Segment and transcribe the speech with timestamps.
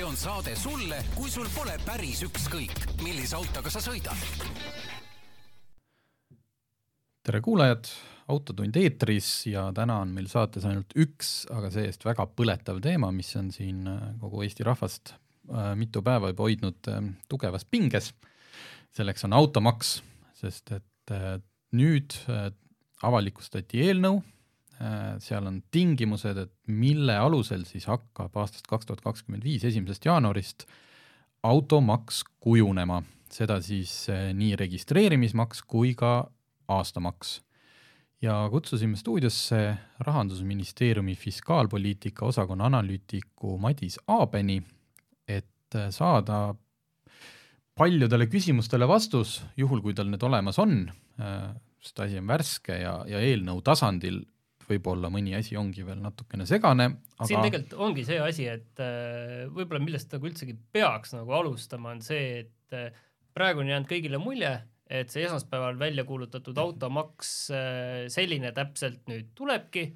[0.00, 4.16] see on saade sulle, kui sul pole päris ükskõik, millise autoga sa sõidad.
[7.20, 7.90] tere kuulajad,
[8.30, 13.34] Autotund eetris ja täna on meil saates ainult üks, aga see-eest väga põletav teema, mis
[13.36, 18.14] on siin äh, kogu Eesti rahvast äh, mitu päeva juba hoidnud äh, tugevas pinges.
[18.96, 19.98] selleks on automaks,
[20.34, 21.12] sest et
[21.76, 22.14] nüüd
[23.02, 24.22] avalikustati eelnõu,
[25.20, 30.64] seal on tingimused, et mille alusel siis hakkab aastast kaks tuhat kakskümmend viis, esimesest jaanuarist
[31.44, 36.30] automaks kujunema, seda siis nii registreerimismaks kui ka
[36.68, 37.40] aastamaks.
[38.22, 44.62] ja kutsusime stuudiosse Rahandusministeeriumi fiskaalpoliitika osakonna analüütiku Madis Aabeni,
[45.28, 46.54] et saada
[47.74, 50.84] paljudele küsimustele vastus, juhul kui tal need olemas on,
[51.80, 54.20] sest asi on värske ja, ja eelnõu tasandil
[54.70, 57.28] võib-olla mõni asi ongi veel natukene segane aga....
[57.28, 62.02] siin tegelikult ongi see asi, et äh, võib-olla millest nagu üldsegi peaks nagu alustama, on
[62.04, 63.02] see, et äh,
[63.36, 64.52] praegu on jäänud kõigile mulje,
[64.90, 69.88] et see esmaspäeval välja kuulutatud automaks äh, selline täpselt nüüd tulebki,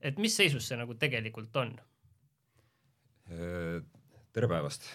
[0.00, 1.76] et mis seisus see nagu tegelikult on?
[3.28, 4.86] Tere päevast!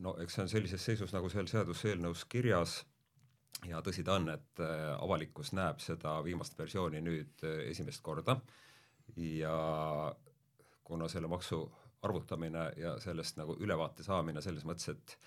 [0.00, 2.78] No eks see on sellises seisus, nagu seal seaduseelnõus kirjas
[3.66, 4.60] ja tõsi ta on, et
[4.98, 8.36] avalikkus näeb seda viimast versiooni nüüd esimest korda.
[9.16, 9.56] Ja
[10.84, 11.62] kuna selle maksu
[12.06, 15.18] arvutamine ja sellest nagu ülevaate saamine selles mõttes, et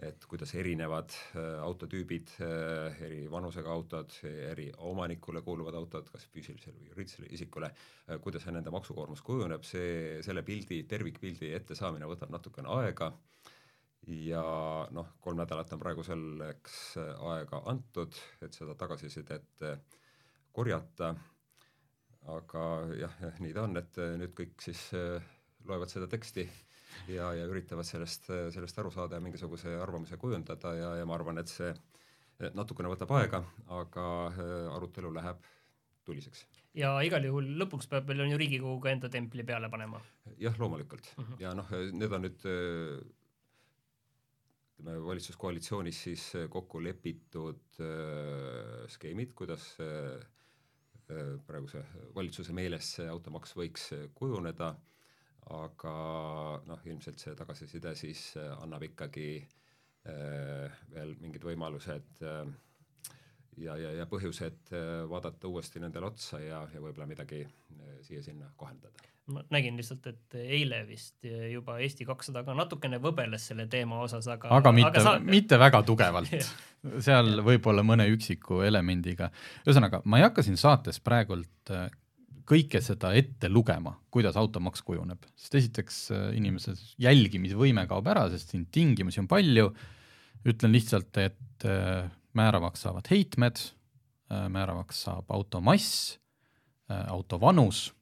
[0.00, 6.78] et kuidas erinevad äh, autotüübid, äh, eri vanusega autod, eri omanikule kuuluvad autod, kas füüsilisele
[6.78, 7.68] või juriidilisele isikule,
[8.06, 13.10] äh, kuidas nende maksukoormus kujuneb, see, selle pildi, tervikpildi ettesaamine võtab natukene aega
[14.10, 14.44] ja
[14.90, 19.66] noh, kolm nädalat on praegu selleks aega antud, et seda tagasisidet
[20.52, 21.12] korjata,
[22.34, 22.64] aga
[22.98, 24.88] jah, nii ta on, et nüüd kõik siis
[25.68, 26.48] loevad seda teksti
[27.12, 31.38] ja, ja üritavad sellest, sellest aru saada ja mingisuguse arvamuse kujundada ja, ja ma arvan,
[31.40, 31.70] et see
[32.56, 33.42] natukene võtab aega,
[33.76, 35.44] aga äh, arutelu läheb
[36.08, 36.46] tuliseks.
[36.74, 40.00] ja igal juhul lõpuks peab meil on ju Riigikogu ka enda templi peale panema.
[40.38, 41.32] jah, loomulikult mhm.
[41.32, 41.40] -huh.
[41.40, 43.00] ja noh, need on nüüd äh,
[44.80, 50.20] ütleme valitsuskoalitsioonis siis kokku lepitud äh, skeemid, kuidas äh,
[51.46, 51.82] praeguse
[52.14, 54.74] valitsuse meeles see automaks võiks kujuneda.
[54.74, 54.86] Äh,
[55.48, 55.94] aga
[56.68, 62.44] noh, ilmselt see tagasiside siis äh, annab ikkagi äh, veel mingid võimalused äh,
[63.60, 68.52] ja, ja, ja põhjused äh, vaadata uuesti nendele otsa ja, ja võib-olla midagi äh, siia-sinna
[68.60, 69.08] kohendada.
[69.30, 74.26] ma nägin lihtsalt, et eile vist juba Eesti kakssada ka natukene võbeles selle teema osas,
[74.32, 75.14] aga aga mitte aga, sa...
[75.22, 76.50] mitte väga tugevalt.
[77.06, 79.28] Seal võib-olla mõne üksiku elemendiga.
[79.66, 81.90] ühesõnaga, ma ei hakka siin saates praegult äh,
[82.50, 88.54] kõike seda ette lugema, kuidas automaks kujuneb, sest esiteks äh, inimese jälgimisvõime kaob ära, sest
[88.54, 89.68] siin tingimusi on palju,
[90.50, 92.08] ütlen lihtsalt, et äh,
[92.38, 93.62] määravaks saavad heitmed,
[94.32, 96.18] äh, määravaks saab auto mass,
[96.90, 97.92] auto vanus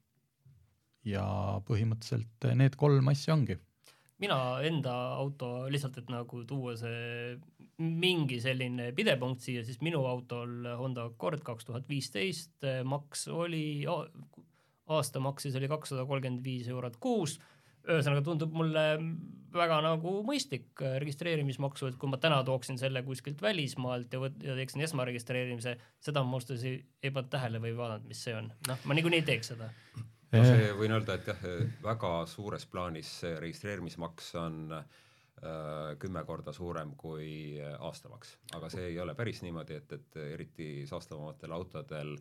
[1.04, 1.22] ja
[1.68, 3.58] põhimõtteliselt need kolm asja ongi
[4.22, 7.36] mina enda auto, lihtsalt et nagu tuua see
[7.78, 13.86] mingi selline pidepunkt siia, siis minu autol Honda Accord kaks tuhat viisteist maks oli,
[14.90, 17.38] aastamaks siis oli kakssada kolmkümmend viis eurot kuus.
[17.88, 18.84] ühesõnaga tundub mulle
[19.52, 24.56] väga nagu mõistlik registreerimismaksu, et kui ma täna tooksin selle kuskilt välismaalt ja võt- ja
[24.58, 28.52] teeksin esmaregistreerimise, seda ma ausalt öeldes ei, ei pannud tähele või vaadanud, mis see on.
[28.68, 29.70] noh, ma niikuinii ei teeks seda.
[30.32, 31.44] No see võin öelda, et jah,
[31.82, 34.84] väga suures plaanis see registreerimismaks on äh,
[35.98, 41.56] kümme korda suurem kui aastamaks, aga see ei ole päris niimoodi, et, et eriti saastavamatel
[41.56, 42.16] autodel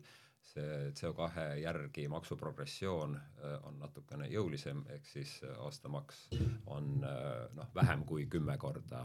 [0.54, 6.28] see CO2 järgi maksuprogressioon äh, on natukene jõulisem, ehk siis aastamaks
[6.66, 9.04] on äh, noh, vähem kui kümme korda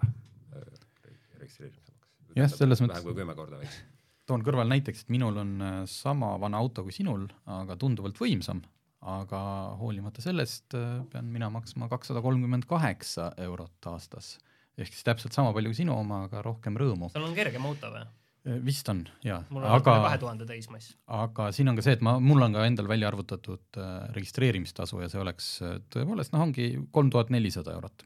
[1.40, 2.08] registreerimismaks.
[2.38, 3.92] jah, selles mõttes vähem kui kümme korda väiksem
[4.30, 5.58] toon kõrval näiteks, et minul on
[5.92, 8.62] sama vana auto kui sinul, aga tunduvalt võimsam
[9.04, 9.40] aga
[9.80, 14.38] hoolimata sellest äh, pean mina maksma kakssada kolmkümmend kaheksa eurot aastas.
[14.78, 17.12] ehk siis täpselt sama palju kui sinu oma, aga rohkem rõõmu.
[17.14, 18.06] sul on kergem auto või?
[18.48, 19.42] Äh, vist on, jaa.
[19.50, 20.94] mul on aga kahe tuhande täismass.
[21.08, 25.02] aga siin on ka see, et ma, mul on ka endal välja arvutatud äh, registreerimistasu
[25.04, 28.06] ja see oleks äh, tõepoolest noh, ongi kolm tuhat nelisada eurot.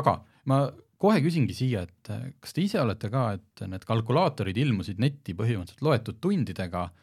[0.00, 0.20] aga
[0.50, 5.02] ma kohe küsingi siia, et äh, kas te ise olete ka, et need kalkulaatorid ilmusid
[5.02, 7.02] netti põhimõtteliselt loetud tundidega äh,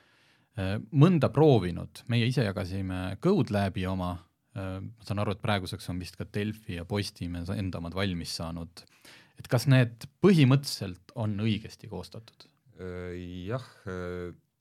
[0.53, 4.11] Äh, mõnda proovinud, meie ise jagasime CodeLabi oma,
[4.53, 8.35] äh, ma saan aru, et praeguseks on vist ka Delfi ja Postimees enda omad valmis
[8.37, 8.85] saanud.
[9.33, 12.45] et kas need põhimõtteliselt on õigesti koostatud?
[12.79, 13.13] Äh,
[13.47, 13.67] jah,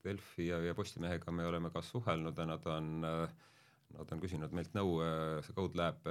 [0.03, 2.93] Delfi ja, ja Postimehega me oleme ka suhelnud ja nad on
[3.93, 4.95] Nad on küsinud meilt nõu,
[5.45, 6.07] see CodeLab,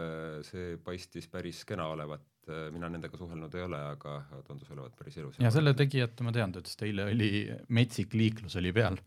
[0.47, 2.23] see paistis päris kena olevat,
[2.71, 4.13] mina nendega suhelnud ei ole, aga
[4.47, 5.41] tundus olevat päris ilus.
[5.43, 7.31] ja selle tegijat ma tean, ta ütles, et eile oli
[7.75, 9.01] metsik liiklus oli peal.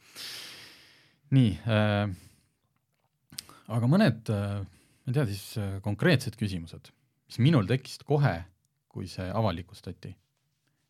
[1.39, 2.11] nii äh,,
[3.73, 4.59] aga mõned äh,
[5.05, 6.91] ma ei tea, siis äh, konkreetsed küsimused,
[7.29, 8.37] mis minul tekkisid kohe,
[8.91, 10.13] kui see avalikustati.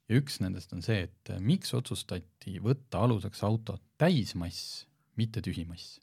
[0.09, 4.85] Ja üks nendest on see, et äh, miks otsustati võtta aluseks auto täismass,
[5.19, 5.99] mitte tühimass?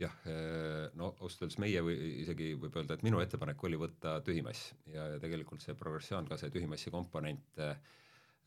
[0.00, 4.18] jah, äh, no ausalt öeldes meie või isegi võib öelda, et minu ettepanek oli võtta
[4.24, 7.76] tühimass ja, tegelikult see progressioon, ka see tühimassi komponent äh,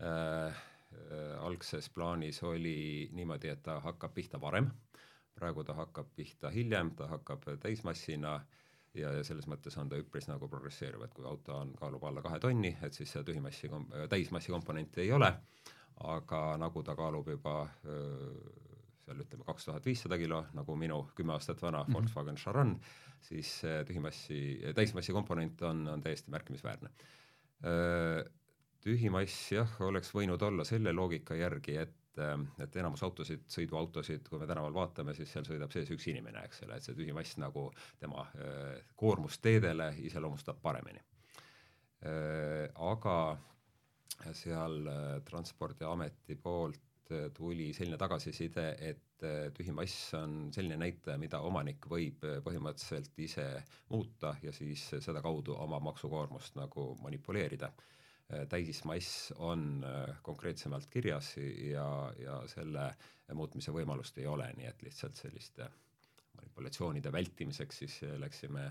[0.02, 0.64] äh,
[1.44, 4.72] algses plaanis oli niimoodi, et ta hakkab pihta varem,
[5.38, 8.62] praegu ta hakkab pihta hiljem, ta hakkab täismassina äh,
[8.94, 12.22] ja, ja selles mõttes on ta üpris nagu progresseeruv, et kui auto on, kaalub alla
[12.25, 13.72] kahe tonni, et siis seda tühimassi,
[14.10, 15.31] täismassi komponenti ei ole,
[16.10, 17.56] aga nagu ta kaalub juba
[17.86, 18.30] öö,
[19.04, 21.94] seal ütleme kaks tuhat viissada kilo, nagu minu kümme aastat vana mm -hmm.
[21.98, 22.80] Volkswagen Charan,
[23.22, 24.40] siis tühimassi,
[24.75, 26.90] täismassi komponent on, on täiesti märkimisväärne.
[28.84, 34.42] Tühimass jah, oleks võinud olla selle loogika järgi, et et, et enamus autosid, sõiduautosid, kui
[34.42, 37.69] me tänaval vaatame, siis seal sõidab sees üks inimene, eks ole, et see tühimass nagu
[38.00, 41.01] tema öö, koormust teedele iseloomustab paremini.
[42.83, 43.18] Aga
[44.36, 44.89] seal
[45.24, 49.24] Transpordiameti poolt tuli selline tagasiside, et
[49.56, 53.48] tühimass on selline näitaja, mida omanik võib põhimõtteliselt ise
[53.89, 57.71] muuta ja siis sedakaudu oma maksukoormust nagu manipuleerida
[58.50, 61.88] täismass on äh, konkreetsemalt kirjas ja,
[62.20, 62.90] ja selle
[63.34, 65.68] muutmise võimalust ei ole, nii et lihtsalt selliste
[66.38, 68.70] manipulatsioonide vältimiseks siis äh, läksime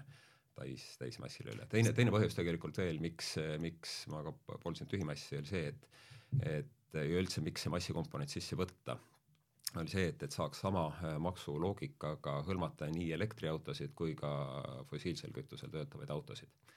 [0.57, 1.67] täis, täismassile üle.
[1.71, 5.89] teine, teine põhjus tegelikult veel, miks, miks ma ka pooldasin tühimassi, oli see, et
[6.49, 8.95] et ja üldse, miks see massikomponent sisse võtta,
[9.81, 10.87] oli see, et, et saaks sama
[11.21, 14.31] maksuloogikaga hõlmata nii elektriautosid kui ka
[14.89, 16.73] fossiilsel kütusel töötavaid autosid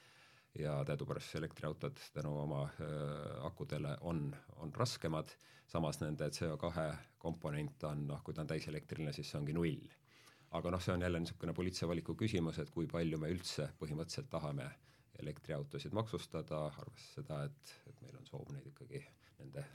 [0.60, 4.30] ja teadupärast elektriautod tänu oma äh, akudele on,
[4.64, 5.34] on raskemad,
[5.68, 6.88] samas nende CO2
[7.20, 9.88] komponent on noh, kui ta on täiselektriline, siis see ongi null.
[10.56, 14.30] aga noh, see on jälle niisugune poliitilise valiku küsimus, et kui palju me üldse põhimõtteliselt
[14.32, 14.70] tahame
[15.20, 19.02] elektriautosid maksustada, arvestades seda, et, et meil on soov neid ikkagi
[19.40, 19.66] nende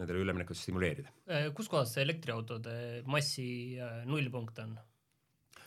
[0.00, 1.10] nendele üleminekut stimuleerida.
[1.28, 2.74] Äh, kus kohas see elektriautode
[3.10, 3.48] massi
[3.80, 4.78] äh, nullpunkt on?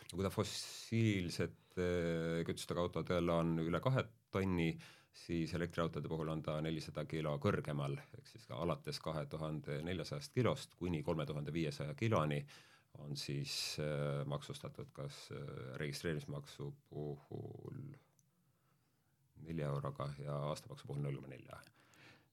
[0.04, 1.86] no kui ta fossiilsete
[2.46, 4.68] kütustega autodel on üle kahe tonni,
[5.14, 10.34] siis elektriautode puhul on ta nelisada kilo kõrgemal, ehk siis ka alates kahe tuhande neljasajast
[10.34, 12.42] kilost kuni kolme tuhande viiesaja kiloni
[13.02, 15.38] on siis äh, maksustatud kas äh,
[15.80, 17.78] registreerimismaksu puhul
[19.44, 21.58] nelja euroga ja aastamaksu puhul null koma nelja.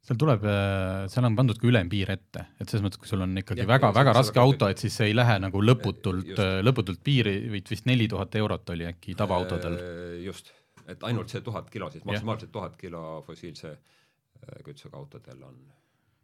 [0.02, 3.36] Seal tuleb, äh, seal on pandud ka ülempiir ette, et selles mõttes, kui sul on
[3.42, 8.10] ikkagi väga-väga raske auto, et siis see ei lähe nagu lõputult, lõputult piiri, vist neli
[8.10, 9.78] tuhat eurot oli äkki tavaautodel.
[10.26, 10.54] just
[10.96, 15.62] et ainult see tuhat kilo siis, maksimaalselt tuhat kilo fossiilse äh, kütusega autodel on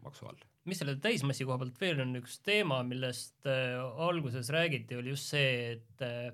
[0.04, 0.44] maksu all.
[0.68, 3.78] mis selle täismassi koha pealt veel on üks teema, millest äh,
[4.08, 6.30] alguses räägiti, oli just see, et äh,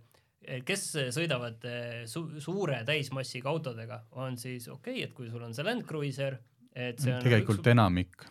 [0.68, 0.86] kes
[1.16, 5.66] sõidavad äh, su suure täismassiga autodega, on siis okei okay,, et kui sul on see
[5.66, 6.38] Land Cruiser,
[6.74, 7.74] et see on tegelikult üks...
[7.74, 8.26] enamik.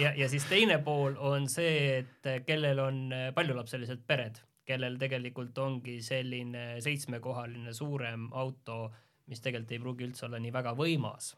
[0.00, 4.98] ja, ja siis teine pool on see, et äh, kellel on äh, paljulapselised pered, kellel
[4.98, 8.84] tegelikult ongi selline seitsmekohaline suurem auto
[9.32, 11.32] mis tegelikult ei pruugi üldse olla nii väga võimas.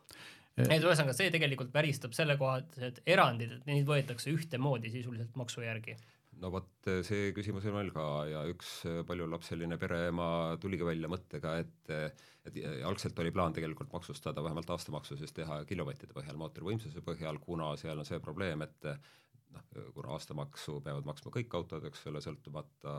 [0.58, 2.60] et ühesõnaga, see tegelikult välistab selle koha,
[2.90, 5.96] et erandid, et neid võetakse ühtemoodi sisuliselt maksu järgi
[6.42, 6.70] no vot,
[7.06, 8.76] see küsimus on meil ka ja üks
[9.08, 10.28] paljulapseline pereema
[10.62, 16.12] tuligi välja mõttega, et et algselt oli plaan tegelikult maksustada vähemalt aastamaksu siis teha kilovattide
[16.12, 18.88] põhjal, mootorivõimsuse põhjal, kuna seal on see probleem, et
[19.54, 22.94] noh, kuna aastamaksu peavad maksma kõik autod, eks ole, sõltumata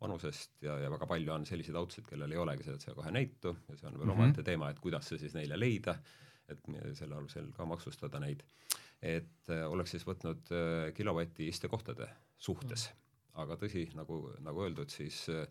[0.00, 3.76] vanusest ja, ja väga palju on selliseid autosid, kellel ei olegi seda CO2 näitu ja
[3.76, 4.16] see on veel mm -hmm.
[4.16, 5.96] omaette teema, et kuidas see siis neile leida,
[6.48, 6.62] et
[6.98, 8.42] selle alusel ka maksustada neid.
[9.02, 13.42] et äh, oleks siis võtnud äh, kilovati istekohtade suhtes mm, -hmm.
[13.42, 15.46] aga tõsi, nagu, nagu öeldud, siis äh,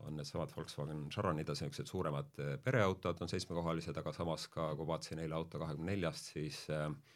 [0.00, 4.86] on needsamad Volkswagen Charonid ja niisugused suuremad äh, pereautod on seitsmekohalised, aga samas ka kui
[4.86, 7.15] vaatasin eile auto kahekümne neljast, siis äh, Äh,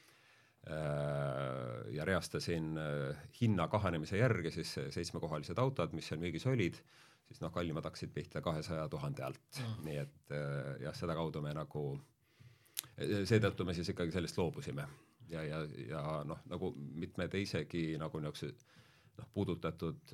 [1.93, 6.77] ja reastasin äh, hinna kahanemise järgi siis seitsmekohalised autod, mis seal müügis olid,
[7.29, 9.61] siis noh, kallimad hakkasid pihta kahesaja tuhande alt.
[9.61, 11.85] Mm., nii et äh, jah, sedakaudu me nagu,
[12.99, 14.85] seetõttu me siis ikkagi sellest loobusime.
[15.31, 18.51] Ja, ja, ja noh, nagu mitme teisegi nagu niisuguse
[19.17, 20.13] noh, puudutatud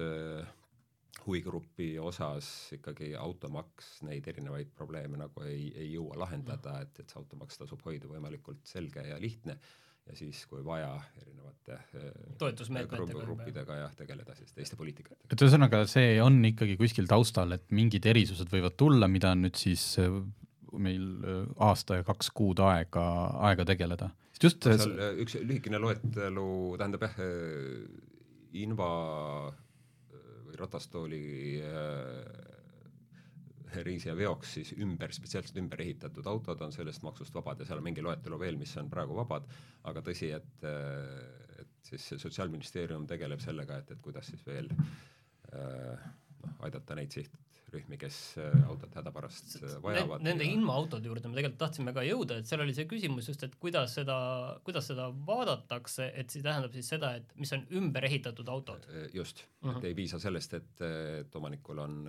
[1.24, 7.18] huvigrupi osas ikkagi automaks neid erinevaid probleeme nagu ei, ei jõua lahendada, et, et see
[7.18, 9.56] automaks tasub hoida võimalikult selge ja lihtne
[10.06, 11.78] ja siis, kui vaja, erinevate
[12.38, 15.32] toetusmeetmetega gruppidega jah, tegeleda siis teiste poliitikatega.
[15.32, 19.58] et ühesõnaga, see on ikkagi kuskil taustal, et mingid erisused võivad tulla, mida on nüüd
[19.58, 19.96] siis
[20.76, 21.06] meil
[21.62, 23.04] aasta ja kaks kuud aega,
[23.50, 24.10] aega tegeleda.
[24.42, 27.22] just seal üks lühikene loetelu, tähendab jah,
[28.56, 28.90] Inva
[30.46, 31.24] või ratastooli
[31.60, 32.55] reisija
[34.16, 38.04] veoks siis ümber, spetsiaalselt ümber ehitatud autod on sellest maksust vabad ja seal on mingi
[38.04, 39.48] loetelu veel, mis on praegu vabad,
[39.84, 40.68] aga tõsi, et,
[41.60, 44.70] et siis Sotsiaalministeerium tegeleb sellega, et, et kuidas siis veel
[46.46, 47.34] noh, aidata neid siht,
[47.76, 50.24] rühmi, kes äh, autot hädapärast äh, vajavad.
[50.24, 50.54] Nende ja...
[50.56, 53.96] ilmaautode juurde me tegelikult tahtsime ka jõuda, et seal oli see küsimus just, et kuidas
[53.98, 54.18] seda,
[54.66, 58.86] kuidas seda vaadatakse, et see tähendab siis seda, et mis on ümber ehitatud autod.
[58.92, 59.76] Äh, just uh, -huh.
[59.76, 59.90] et mhm.
[59.90, 60.86] ei piisa sellest, et,
[61.20, 62.00] et omanikul on,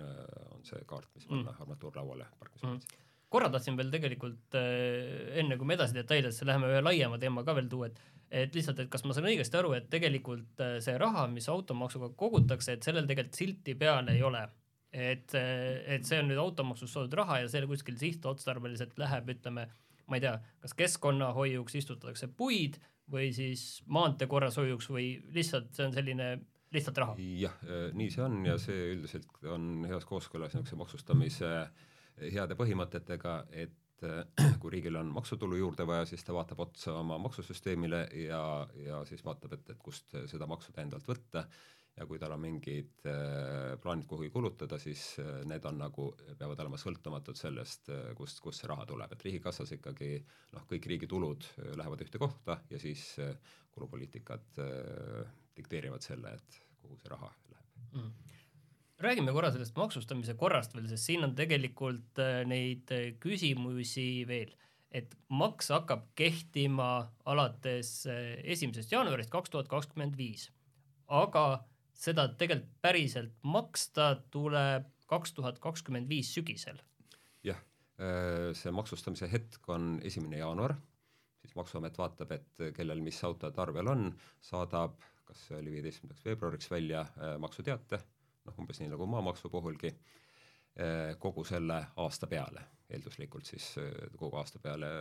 [0.54, 1.62] on see kaart, mis panna uh -huh.
[1.66, 2.96] armatuurlauale parkimisplatsil uh.
[2.96, 7.54] -huh korra tahtsin veel tegelikult enne, kui me edasi detailidesse läheme, ühe laiema teema ka
[7.54, 11.26] veel tuua, et et lihtsalt, et kas ma saan õigesti aru, et tegelikult see raha,
[11.32, 14.48] mis automaksuga kogutakse, et sellel tegelikult silti peal ei ole
[14.92, 19.66] et, et see on nüüd automaksust saadud raha ja see kuskil sihtotstarbeliselt läheb, ütleme,
[20.08, 22.78] ma ei tea, kas keskkonnahoiuks istutatakse puid
[23.12, 26.30] või siis maantee korrashoiuks või lihtsalt see on selline
[26.74, 27.18] lihtsalt raha?
[27.40, 27.58] jah,
[27.96, 31.52] nii see on ja see üldiselt on heas kooskõlas niisuguse maksustamise
[32.18, 33.76] heade põhimõtetega, et
[34.62, 38.42] kui riigil on maksutulu juurde vaja, siis ta vaatab otsa oma maksusüsteemile ja,
[38.84, 41.44] ja siis vaatab, et, et kust seda maksu täiendavalt võtta
[41.98, 46.60] ja kui tal on mingid äh, plaanid kuhugi kulutada, siis äh, need on nagu, peavad
[46.62, 50.12] olema sõltumatud sellest, äh, kust, kust see raha tuleb, et Riigikassas ikkagi
[50.54, 51.46] noh, kõik riigi tulud
[51.78, 53.10] lähevad ühte kohta ja siis
[53.74, 54.62] kulupoliitikad
[55.58, 57.82] dikteerivad selle, et kuhu see raha läheb.
[57.98, 58.14] Mm.
[58.98, 62.18] Räägime korra sellest maksustamise korrast veel, sest siin on tegelikult
[62.50, 62.90] neid
[63.22, 64.50] küsimusi veel,
[64.90, 66.88] et maks hakkab kehtima
[67.30, 70.48] alates esimesest jaanuarist kaks tuhat kakskümmend viis,
[71.06, 71.44] aga
[71.98, 76.78] seda tegelikult päriselt maksta tuleb kaks tuhat kakskümmend viis sügisel.
[77.44, 77.58] jah,
[78.00, 80.76] äh, see maksustamise hetk on esimene jaanuar,
[81.40, 86.70] siis Maksuamet vaatab, et kellel mis autod arvel on, saadab, kas see oli viieteistkümnendaks veebruariks
[86.70, 88.00] välja äh, maksuteate,
[88.48, 89.94] noh umbes nii nagu maamaksu puhulgi,
[90.80, 93.74] äh, kogu selle aasta peale, eelduslikult siis
[94.16, 94.92] kogu aasta peale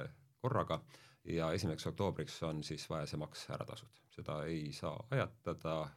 [0.41, 0.81] korraga
[1.27, 4.03] ja esimeseks oktoobriks on siis vaja see maks ära tasuda.
[4.15, 5.89] seda ei saa ajatada,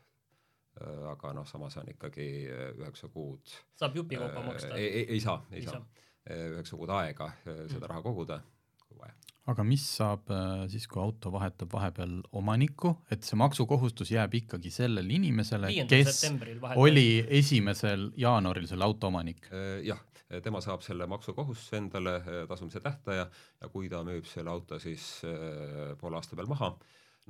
[1.15, 4.77] aga noh, samas on ikkagi äh, üheksa kuud saab jupikaupa maksta?
[4.77, 6.07] ei, ei, ei saa, ei, ei saa, saa..
[6.31, 7.89] Äh, üheksa kuud aega seda mm.
[7.93, 8.39] raha koguda,
[8.85, 9.17] kui vaja.
[9.53, 10.31] aga mis saab
[10.73, 16.23] siis, kui auto vahetab vahepeal omanikku, et see maksukohustus jääb ikkagi sellele inimesele, kes
[16.77, 19.51] oli esimesel jaanuaril selle auto omanik?
[19.87, 20.05] jah,
[20.45, 25.17] tema saab selle maksukohustuse endale, tasumise tähtaja ja kui ta müüb selle auto siis
[25.99, 26.75] poole aasta peal maha,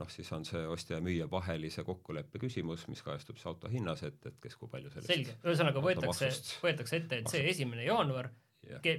[0.01, 4.05] noh, siis on see ostja ja müüja vahelise kokkuleppe küsimus, mis kajastub siis auto hinnas,
[4.09, 6.31] et, et kes kui palju sellest selge, ühesõnaga võetakse,
[6.65, 8.31] võetakse ette, et see esimene jaanuar,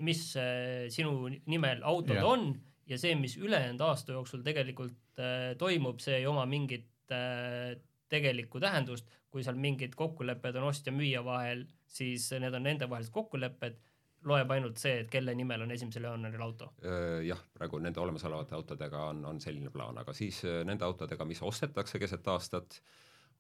[0.06, 2.26] mis äh, sinu nimel autod ja.
[2.28, 2.52] on
[2.90, 7.78] ja see, mis ülejäänud aasta jooksul tegelikult äh, toimub, see ei oma mingit äh,
[8.12, 13.80] tegelikku tähendust, kui seal mingid kokkulepped on ostja-müüja vahel, siis need on nendevahelised kokkulepped
[14.30, 16.72] loeb ainult see, et kelle nimel on esimesel jaanuaril auto?
[17.26, 22.02] Jah, praegu nende olemasolevate autodega on, on selline plaan, aga siis nende autodega, mis ostetakse
[22.02, 22.82] keset aastat,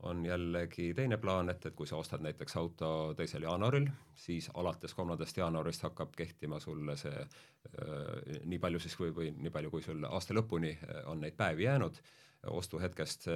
[0.09, 3.85] on jällegi teine plaan, et, et kui sa ostad näiteks auto teisel jaanuaril,
[4.17, 9.53] siis alates kolmandast jaanuarist hakkab kehtima sulle see äh, nii palju siis või, või nii
[9.53, 10.73] palju, kui sul aasta lõpuni
[11.11, 12.01] on neid päevi jäänud,
[12.49, 13.27] ostuhetkest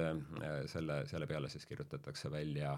[0.66, 2.72] selle, selle peale siis kirjutatakse välja,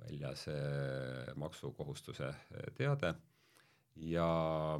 [0.00, 2.32] välja see maksukohustuse
[2.78, 3.12] teade
[3.96, 4.78] ja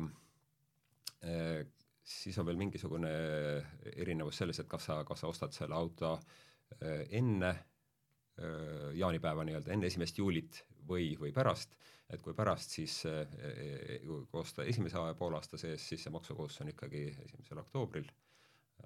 [1.25, 1.67] äh,
[2.05, 3.13] siis on veel mingisugune
[3.97, 9.73] erinevus selles, et kas sa, kas sa ostad selle auto äh, enne äh, jaanipäeva nii-öelda,
[9.73, 11.75] enne esimest juulit või, või pärast,
[12.13, 17.59] et kui pärast, siis kui osta esimese poolaasta sees, siis see maksukohustus on ikkagi esimesel
[17.65, 18.07] oktoobril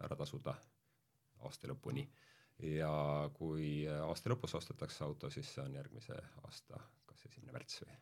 [0.01, 0.55] ära tasuda
[1.45, 2.07] aasta lõpuni.
[2.65, 2.95] ja
[3.37, 7.93] kui aasta lõpus ostetakse auto, siis see on järgmise aasta kas esimene märts või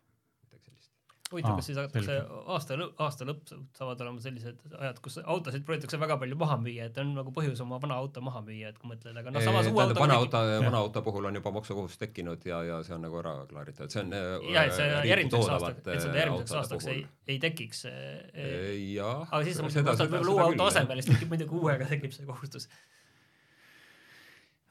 [1.33, 2.15] huvitav, kas siis hakatakse
[2.55, 6.99] aasta, aasta lõpp saavad olema sellised ajad, kus autosid proovitakse väga palju maha müüa, et
[7.03, 9.85] on nagu põhjus oma vana auto maha müüa, et kui mõtled, aga noh, samas uue
[9.85, 13.21] auto vana auto, vana auto puhul on juba maksukohus tekkinud ja, ja see on nagu
[13.21, 14.15] ära klaaritud, see on
[14.55, 17.85] ja, et see järgmiseks aastaks, et seda järgmiseks aastaks ei, ei tekiks.
[17.89, 22.29] aga siis sa mõtled, ostad võib-olla uue auto asemele, siis tekib muidugi uuega tekib see
[22.29, 22.71] kohustus.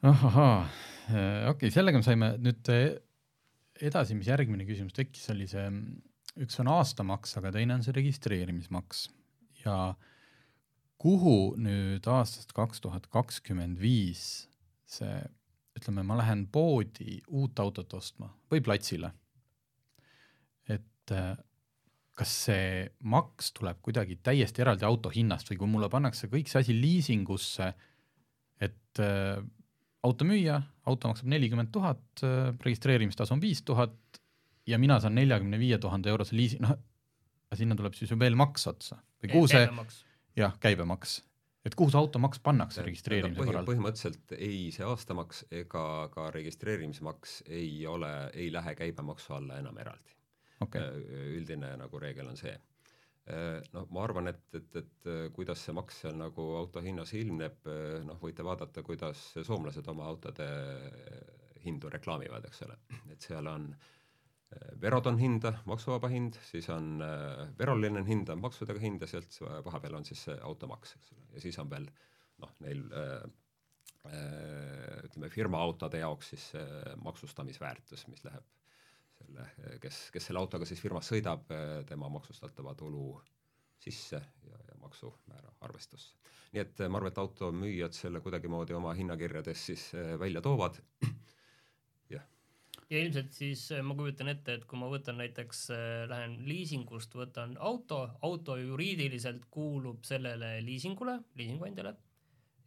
[0.02, 0.54] ahaa,
[1.10, 2.74] okei okay,, sellega me saime nüüd
[3.88, 5.66] edasi, mis järgmine küsimus tekkis, oli see
[6.42, 9.08] üks on aastamaks, aga teine on see registreerimismaks.
[9.64, 9.94] Ja
[11.02, 14.48] kuhu nüüd aastast kaks tuhat kakskümmend viis
[14.88, 15.18] see,
[15.78, 19.12] ütleme, ma lähen poodi uut autot ostma või platsile,
[20.70, 21.36] et äh,
[22.18, 26.64] kas see maks tuleb kuidagi täiesti eraldi auto hinnast või kui mulle pannakse kõik see
[26.64, 27.70] asi liisingusse,
[28.58, 29.38] et äh,
[30.06, 33.94] automüüja, auto maksab nelikümmend tuhat, äh, registreerimistasu on viis tuhat
[34.68, 36.76] ja mina saan neljakümne viie tuhande eurose liisi, noh,
[37.56, 39.00] sinna tuleb siis ju veel maks otsa.
[39.22, 39.64] Või kuhu see,
[40.38, 41.18] jah, käibemaks,
[41.66, 43.66] et kuhu see automaks pannakse registreerimise põhi, korral?
[43.68, 45.84] põhimõtteliselt ei see aastamaks ega
[46.14, 50.14] ka registreerimismaks ei ole, ei lähe käibemaksu alla enam eraldi.
[50.60, 50.82] Okay..
[51.38, 52.56] üldine nagu reegel on see.
[53.74, 57.68] Noh, ma arvan, et, et, et kuidas see maks seal nagu auto hinnas ilmneb,
[58.08, 60.46] noh, võite vaadata, kuidas soomlased oma autode
[61.62, 62.78] hindu reklaamivad, eks ole,
[63.12, 63.68] et seal on
[64.80, 67.02] verod on hinda, maksuvaba hind, siis on
[67.58, 69.34] veroline hind, on maksudega hind ja sealt
[69.66, 71.88] vahepeal on siis see automaks, eks ole, ja siis on veel
[72.40, 73.26] noh, neil äh,
[75.04, 76.46] ütleme, firma autode jaoks siis
[77.04, 78.46] maksustamisväärtus, mis läheb
[79.18, 79.48] selle,
[79.82, 81.50] kes, kes selle autoga siis firmas sõidab,
[81.90, 83.18] tema maksustatava tulu
[83.78, 86.14] sisse ja, ja maksumäära arvestusse.
[86.52, 90.80] nii et ma arvan, et automüüjad selle kuidagimoodi oma hinnakirjades siis eh, välja toovad.
[92.88, 97.14] Ja ilmselt siis eh, ma kujutan ette, et kui ma võtan näiteks, eh, lähen liisingust,
[97.18, 101.94] võtan auto, auto juriidiliselt kuulub sellele liisingule, liisinguandjale,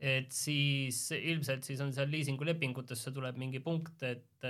[0.02, 4.48] et siis ilmselt siis on seal liisingulepingutesse tuleb mingi punkt, et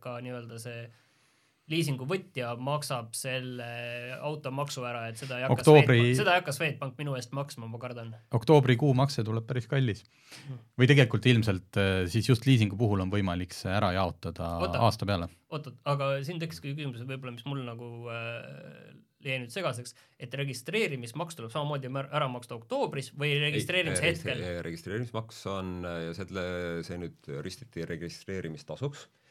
[0.00, 0.86] ka nii-öelda see
[1.72, 3.66] liisinguvõtja maksab selle
[4.18, 5.96] automaksu ära, et seda ei hakka Oktoobri...
[5.96, 8.10] Swedbank, seda ei hakka Swedbank minu eest maksma, ma kardan.
[8.36, 10.04] oktoobrikuu makse tuleb päris kallis.
[10.34, 10.58] Hmm.
[10.80, 15.08] või tegelikult ilmselt äh, siis just liisingu puhul on võimalik see ära jaotada oota, aasta
[15.08, 15.30] peale.
[15.54, 18.92] oot-oot, aga siin tekkiski küsimus võib-olla, mis mul nagu äh,
[19.24, 24.44] jäi nüüd segaseks, et registreerimismaks tuleb samamoodi ära maksta oktoobris või registreerimise hetkel?
[24.66, 25.76] registreerimismaks on,
[26.18, 26.48] selle,
[26.84, 29.23] see nüüd ristiti registreerimistasuks Äh,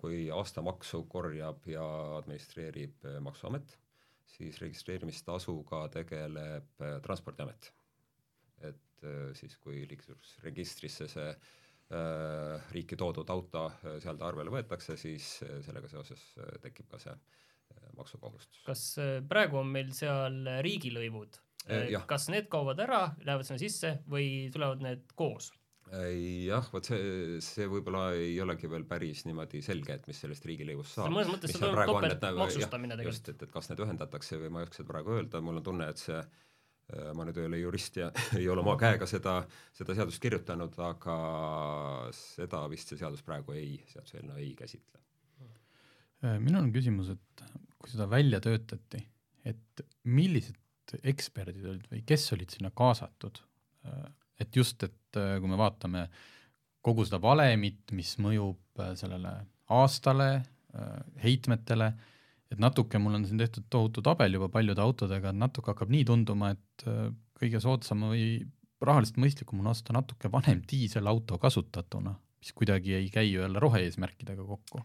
[0.00, 1.84] kui aastamaksu korjab ja
[2.16, 3.76] administreerib äh, Maksuamet,
[4.26, 7.72] siis registreerimistasuga tegeleb äh, Transpordiamet.
[8.66, 9.02] et
[9.36, 13.66] siis, kui liiklusregistrisse see äh, riiki toodud auto
[14.02, 15.26] sealt arvele võetakse, siis
[15.66, 16.22] sellega seoses
[16.64, 17.14] tekib ka see
[17.98, 18.62] maksukohustus.
[18.66, 18.86] kas
[19.28, 21.38] praegu on meil seal riigilõivud?
[22.08, 25.52] kas need kaovad ära, lähevad sinna sisse või tulevad need koos?
[25.86, 30.98] Jah, vot see, see võib-olla ei olegi veel päris niimoodi selge, et mis sellest riigilõivust
[30.98, 31.12] saab.
[31.14, 33.14] mõnes mõttes see toimub topeltmaksustamine nagu, tegelikult.
[33.14, 35.66] just, et, et kas need ühendatakse või ma ei oska seda praegu öelda, mul on
[35.68, 39.36] tunne, et see äh, ma nüüd ei ole jurist ja ei ole oma käega seda,
[39.78, 41.16] seda seadust kirjutanud, aga
[42.18, 45.02] seda vist see seadus praegu ei, seaduseelnõu ei käsitle.
[46.26, 47.46] Äh, minul on küsimus, et
[47.78, 49.04] kui seda välja töötati,
[49.46, 50.58] et millised
[51.06, 53.38] eksperdid olid või kes olid sinna kaasatud
[53.86, 54.06] äh,
[54.40, 56.06] et just, et äh, kui me vaatame
[56.86, 59.32] kogu seda valemit, mis mõjub äh, sellele
[59.76, 60.28] aastale,
[60.76, 61.92] äh, heitmetele,
[62.52, 66.04] et natuke mul on siin tehtud tohutu tabel juba paljude autodega, et natuke hakkab nii
[66.06, 66.84] tunduma, et
[67.36, 68.28] kõige soodsam või
[68.86, 74.84] rahaliselt mõistlikum on osta natuke vanem diiselauto kasutatuna, mis kuidagi ei käi jälle rohe-eesmärkidega kokku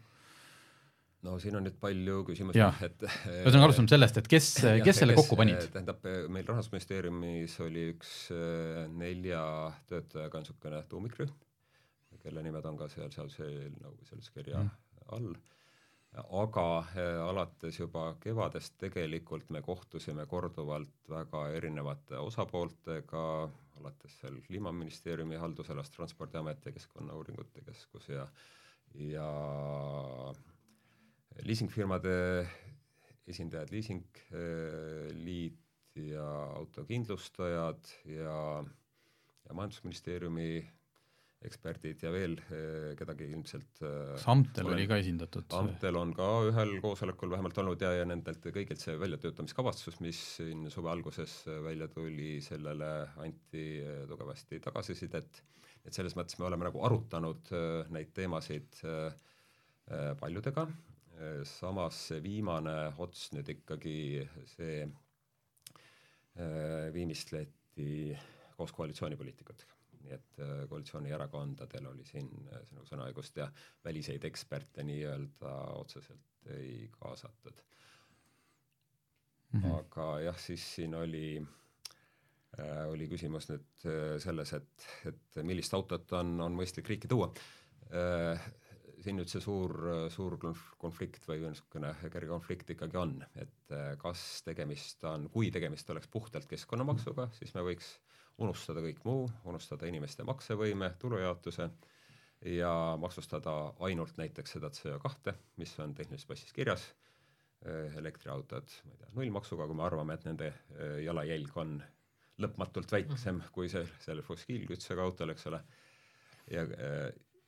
[1.26, 4.50] no siin on nüüd palju küsimusi, et ühesõnaga alustame sellest, et kes,
[4.88, 5.62] kes selle kokku panid?
[5.74, 6.04] tähendab,
[6.34, 9.44] meil Rahandusministeeriumis oli üks äh, nelja
[9.92, 11.34] töötajaga niisugune tuumikrühm,
[12.22, 14.72] kelle nimed on ka seal seaduseelnõu või seletuskirja mm.
[15.18, 15.32] all,
[16.42, 16.66] aga
[17.26, 23.26] alates juba kevadest tegelikult me kohtusime korduvalt väga erinevate osapooltega,
[23.82, 28.28] alates seal Kliimaministeeriumi haldusalast Transpordiamet ja Keskkonnauuringute Keskus ja
[29.00, 29.28] ja
[31.48, 32.14] liisingfirmade
[33.32, 35.58] esindajad, liisingliit
[35.98, 36.28] ja
[36.58, 38.64] autokindlustajad ja,
[39.46, 40.52] ja Majandusministeeriumi
[41.42, 45.48] eksperdid ja veel eh, kedagi ilmselt kas Amtel olen, oli ka esindatud?
[45.58, 50.70] Amtel on ka ühel koosolekul vähemalt olnud ja, ja nendelt kõigilt see väljatöötamiskavatsus, mis siin
[50.74, 51.32] suve alguses
[51.66, 52.92] välja tuli, sellele
[53.26, 53.66] anti
[54.12, 55.42] tugevasti tagasisidet,
[55.82, 57.44] et selles mõttes me oleme nagu arutanud
[57.90, 58.78] neid teemasid
[60.22, 60.68] paljudega
[61.48, 63.96] samas see viimane ots nüüd ikkagi,
[64.54, 64.94] see äh,
[66.94, 68.18] viimistleti
[68.58, 69.74] koos koalitsioonipoliitikutega.
[70.02, 73.48] nii et äh, koalitsioonierakondadel oli siin äh, sinu sõnaõigust ja
[73.86, 77.58] väliseid eksperte nii-öelda otseselt ei kaasatud
[79.52, 79.62] mm.
[79.62, 79.76] -hmm.
[79.78, 81.28] aga jah, siis siin oli
[82.60, 83.86] äh, oli küsimus nüüd
[84.26, 87.30] selles, et, et millist autot on, on mõistlik riiki tuua
[87.94, 88.42] äh,
[89.02, 89.74] siin nüüd see suur,
[90.14, 90.38] suur
[90.82, 96.10] konflikt või niisugune kerge konflikt ikkagi on, et eh, kas tegemist on, kui tegemist oleks
[96.12, 97.96] puhtalt keskkonnamaksuga, siis me võiks
[98.42, 101.70] unustada kõik muu, unustada inimeste maksevõime, tulujaotuse
[102.58, 106.88] ja maksustada ainult näiteks seda CO2, mis on tehnilises passis kirjas,
[107.98, 110.48] elektriautod, ma ei tea, nullmaksuga, kui me arvame, et nende
[111.06, 111.76] jalajälg on
[112.42, 115.60] lõpmatult väiksem kui see, sellel fossiilkütusega autol, eks ole,
[116.50, 116.66] ja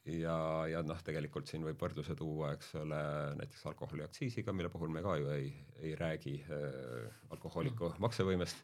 [0.05, 0.35] ja,
[0.67, 3.01] ja noh, tegelikult siin võib võrdluse tuua, eks ole,
[3.39, 8.03] näiteks alkoholiaktsiisiga, mille puhul me ka ju ei, ei räägi äh, alkohooliku mm.
[8.03, 8.63] maksevõimest.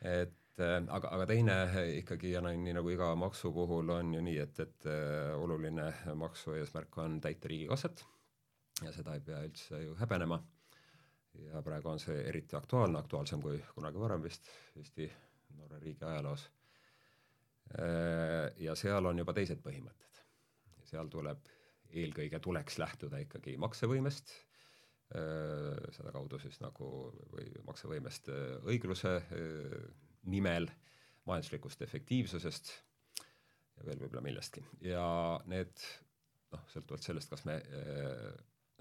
[0.00, 1.58] et äh, aga, aga teine
[1.98, 6.56] ikkagi ja nii nagu iga maksu puhul on ju nii, et, et äh, oluline maksu
[6.56, 8.04] eesmärk on täita riigikassat
[8.84, 10.40] ja seda ei pea üldse ju häbenema.
[11.38, 15.06] ja praegu on see eriti aktuaalne, aktuaalsem kui kunagi varem vist Eesti
[15.58, 16.48] Norra riigi ajaloos.
[17.78, 20.08] Äh, ja seal on juba teised põhimõtted
[20.88, 21.46] seal tuleb,
[21.88, 24.34] eelkõige tuleks lähtuda ikkagi maksevõimest,
[25.96, 26.88] sedakaudu siis nagu
[27.32, 28.28] või maksevõimest
[28.68, 29.14] õigluse
[30.28, 30.68] nimel,
[31.28, 32.74] majanduslikust efektiivsusest
[33.78, 34.64] ja veel võib-olla millestki.
[34.84, 35.06] ja
[35.48, 35.80] need
[36.52, 37.56] noh, sõltuvalt sellest, kas me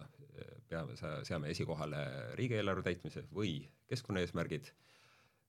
[0.02, 0.20] noh,
[0.67, 2.04] peame, seame esikohale
[2.39, 4.74] riigieelarve täitmise või keskkonnaeesmärgid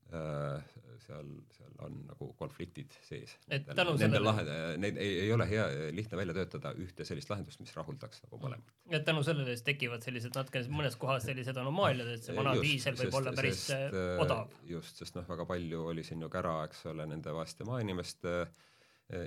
[0.09, 3.35] seal, seal on nagu konfliktid sees.
[3.49, 8.23] sellele lahend-, neid ei, ei ole hea, lihtne välja töötada ühte sellist lahendust, mis rahuldaks
[8.27, 8.73] nagu mõlemat.
[8.91, 12.69] et tänu sellele siis tekivad sellised natuke mõnes kohas sellised anomaaliad, et see vana just,
[12.69, 14.57] diisel võib sest, olla päris sest, äh, äh, odav.
[14.69, 18.41] just, sest noh, väga palju oli siin ju kära, eks ole, nende vaeste maainimeste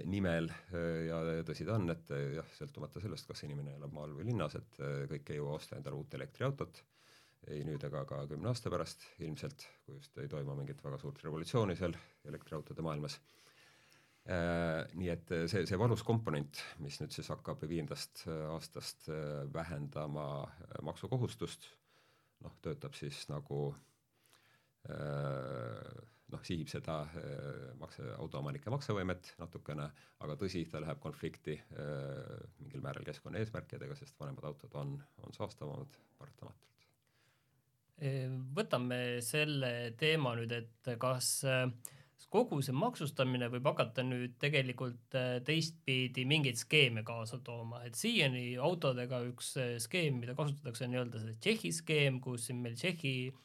[0.05, 0.45] nimel
[1.07, 4.77] ja tõsi ta on, et jah, sõltumata sellest, kas inimene elab maal või linnas, et
[5.09, 6.83] kõik ei jõua osta endale uut elektriautot
[7.49, 11.21] ei nüüd ega ka kümne aasta pärast ilmselt, kui just ei toimu mingit väga suurt
[11.25, 11.95] revolutsiooni seal
[12.29, 13.17] elektriautode maailmas.
[14.29, 20.25] Äh, nii et see, see valus komponent, mis nüüd siis hakkab viiendast aastast äh, vähendama
[20.43, 21.65] äh, maksukohustust,
[22.45, 23.71] noh, töötab siis nagu
[24.81, 26.95] noh, sihib seda
[27.77, 29.85] makse, autoomanike maksevõimet natukene,
[30.25, 31.53] aga tõsi, ta läheb konflikti
[32.57, 36.80] mingil määral keskkonnaeesmärkidega, sest vanemad autod on, on saastavamad paratamatult
[38.57, 41.35] võtame selle teema nüüd, et kas
[42.31, 48.55] kogu see maksustamine võib hakata nüüd tegelikult äh, teistpidi mingeid skeeme kaasa tooma, et siiani
[48.55, 53.15] autodega üks äh, skeem, mida kasutatakse, on nii-öelda see Tšehhi skeem, kus siin meil Tšehhi
[53.27, 53.41] äh,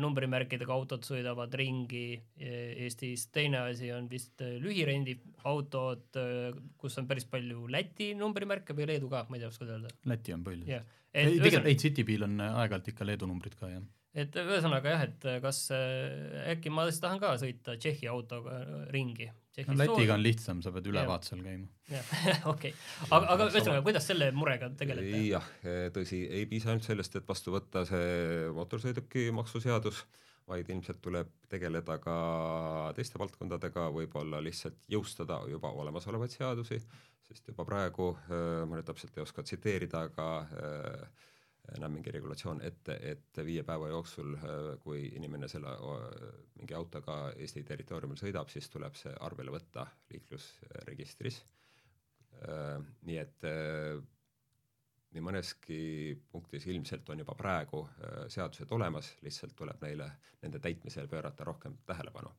[0.00, 6.18] numbrimärkidega autod sõidavad ringi Eestis, teine asi on vist lühirendiautod,
[6.78, 9.92] kus on päris palju Läti numbrimärke või Leedu ka, ma ei tea, oskad öelda?
[10.10, 13.82] Läti on palju yeah ei, tegelikult ei, Citybil on aeg-ajalt ikka Leedu numbrid ka, jah.
[14.14, 18.60] et ühesõnaga jah, et kas äh, äkki ma siis tahan ka sõita Tšehhi autoga
[18.94, 19.30] ringi.
[19.68, 21.68] No Lätiga on lihtsam, sa pead ülevaatusel käima.
[21.94, 22.72] jah, okei,
[23.08, 25.20] aga, aga ühesõnaga, kuidas selle murega tegelete?
[25.28, 25.52] jah,
[25.96, 30.04] tõsi, ei piisa ainult sellest, et vastu võtta see mootorsõidukimaksuseadus,
[30.50, 32.16] vaid ilmselt tuleb tegeleda ka
[32.96, 36.80] teiste valdkondadega, võib-olla lihtsalt jõustada juba olemasolevaid seadusi
[37.30, 41.26] sest juba praegu äh, ma nüüd täpselt ei oska tsiteerida, aga äh,
[41.78, 45.74] näeb mingi regulatsioon ette, et viie päeva jooksul, äh, kui inimene selle
[46.58, 51.42] mingi autoga Eesti territooriumil sõidab, siis tuleb see arvele võtta liiklusregistris.
[53.04, 53.44] nii et
[55.12, 55.80] nii mõneski
[56.32, 57.82] punktis ilmselt on juba praegu
[58.32, 60.06] seadused olemas, lihtsalt tuleb neile,
[60.40, 62.32] nende täitmisele pöörata rohkem tähelepanu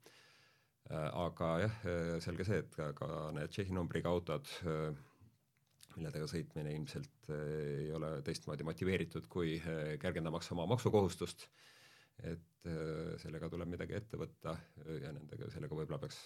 [0.92, 4.90] Äh, aga jah, äh, selge see, et ka, ka need Tšehhi numbriga autod, äh,
[5.98, 9.58] milledega sõitmine ilmselt ei ole teistmoodi motiveeritud kui
[10.02, 11.48] kergendamaks oma maksukohustust,
[12.28, 12.70] et
[13.22, 14.56] sellega tuleb midagi ette võtta
[15.02, 16.20] ja nendega, sellega võib-olla peaks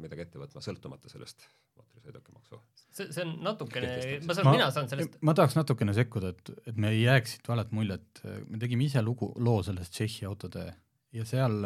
[0.00, 1.44] midagi ette võtma, sõltumata sellest
[1.76, 2.58] mootorsõidukimaksu.
[2.90, 3.90] see, see on natukene,
[4.26, 7.50] ma saan, mina saan sellest ma tahaks natukene sekkuda, et, et me ei jääks siit
[7.50, 10.64] valet muljet, me tegime ise lugu, loo sellest Tšehhi autode
[11.16, 11.58] ja seal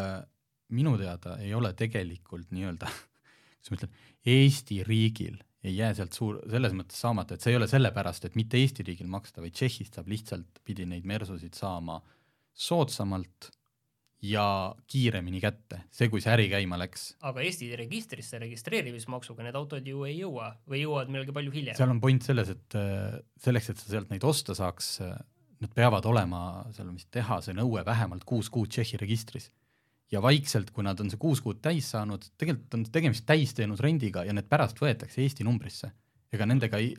[0.75, 2.91] minu teada ei ole tegelikult nii-öelda,
[3.59, 3.95] kuidas ma ütlen,
[4.31, 8.37] Eesti riigil ei jää sealt suur, selles mõttes saamata, et see ei ole sellepärast, et
[8.39, 11.99] mitte Eesti riigil maksta, vaid Tšehhist saab lihtsalt, pidi neid mersusid saama
[12.57, 13.51] soodsamalt
[14.25, 14.45] ja
[14.91, 17.15] kiiremini kätte, see, kui see äri käima läks.
[17.25, 21.77] aga Eesti registrisse registreerimismaksuga need autod ju ei jõua või jõuavad millalgi palju hiljem?
[21.77, 25.17] seal on point selles, et äh, selleks, et sa sealt neid osta saaks, äh,
[25.61, 26.43] nad peavad olema,
[26.77, 29.51] seal vist tehase nõue vähemalt kuus kuud Tšehhi registris
[30.11, 34.35] ja vaikselt, kui nad on see kuus kuud täis saanud, tegelikult on tegemist täisteenusrendiga ja
[34.37, 35.93] need pärast võetakse Eesti numbrisse.
[36.33, 36.95] ega nendega ei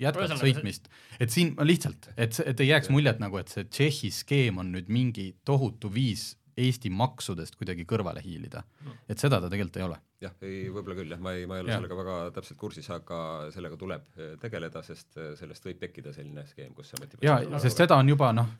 [0.00, 0.88] jätkata sõitmist,
[1.20, 4.88] et siin lihtsalt, et, et ei jääks muljet nagu, et see Tšehhi skeem on nüüd
[4.88, 8.62] mingi tohutu viis Eesti maksudest kuidagi kõrvale hiilida.
[9.08, 9.98] et seda ta tegelikult ei ole.
[10.20, 11.78] jah, ei võib-olla küll jah, ma ei, ma ei ole Ja.
[11.78, 16.44] sellega väga täpselt kursis, aga sellega tuleb eh, tegeleda, sest eh, sellest võib tekkida selline
[16.46, 18.50] skeem, kus see ja motivatsioon sest seda on juba noh,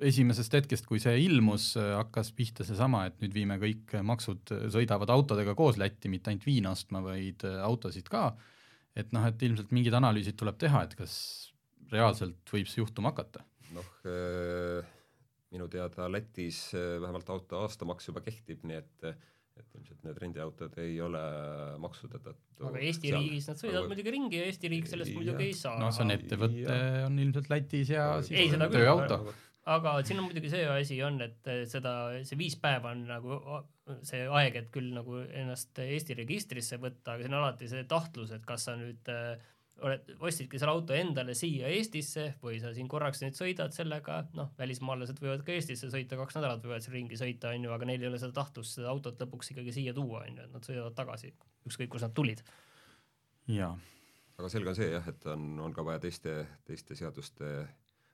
[0.00, 5.54] esimesest hetkest, kui see ilmus, hakkas pihta seesama, et nüüd viime kõik maksud, sõidavad autodega
[5.54, 8.32] koos Lätti, mitte ainult viina ostma, vaid autosid ka,
[8.98, 11.14] et noh, et ilmselt mingid analüüsid tuleb teha, et kas
[11.92, 13.44] reaalselt võib see juhtuma hakata.
[13.72, 14.84] noh eh,
[15.52, 19.12] minu teada Lätis eh, vähemalt auto aastamaks juba kehtib, nii et
[19.52, 21.20] et ilmselt need rendiautod ei ole
[21.82, 23.18] maksude tõttu aga Eesti seal.
[23.20, 25.18] riigis nad sõidavad Aga- muidugi ringi ja Eesti riik sellest Jah.
[25.20, 29.18] muidugi ei saa no see on ettevõte, on ilmselt Lätis ja Ei, siis küll, tööauto.
[29.76, 31.92] aga siin on muidugi see asi on, et eh, seda,
[32.24, 33.42] see viis päeva on nagu
[34.08, 38.32] see aeg, et küll nagu ennast Eesti registrisse võtta, aga siin on alati see tahtlus,
[38.32, 39.36] et kas sa nüüd äh,
[39.82, 44.52] oled, ostsidki selle auto endale siia Eestisse või sa siin korraks nüüd sõidad sellega, noh,
[44.58, 48.02] välismaalased võivad ka Eestisse sõita, kaks nädalat võivad siin ringi sõita, on ju, aga neil
[48.02, 50.96] ei ole seda tahtlust seda autot lõpuks ikkagi siia tuua, on ju, et nad sõidavad
[50.98, 51.32] tagasi,
[51.68, 52.44] ükskõik kust nad tulid.
[53.50, 53.74] jaa,
[54.38, 57.52] aga selge on see jah, et on, on ka vaja teiste, teiste seaduste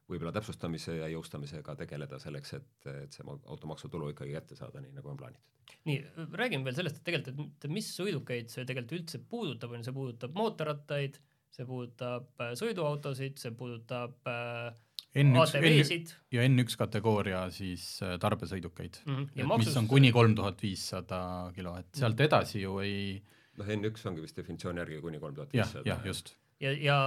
[0.09, 4.94] võib-olla täpsustamise ja jõustamisega tegeleda selleks, et, et see ma- automaksutulu ikkagi kätte saada, nii
[4.96, 5.74] nagu on plaanitud.
[5.88, 5.98] nii,
[6.40, 9.96] räägime veel sellest, et tegelikult, et mis sõidukeid see tegelikult üldse puudutab, on ju, see
[9.96, 11.20] puudutab mootorrattaid,
[11.54, 14.72] see puudutab äh, sõiduautosid, see puudutab äh,
[15.16, 19.00] N1, ATV-sid ja N1 kategooria siis äh, tarbesõidukeid.
[19.06, 19.62] Mm, -hmm.
[19.64, 21.20] mis on kuni kolm tuhat viissada
[21.54, 23.22] kilo, et sealt edasi ju ei,
[23.58, 25.87] noh, N1 ongi vist definitsiooni järgi kuni kolm tuhat viissada.
[25.88, 26.37] jah, just.
[26.61, 26.98] ja, ja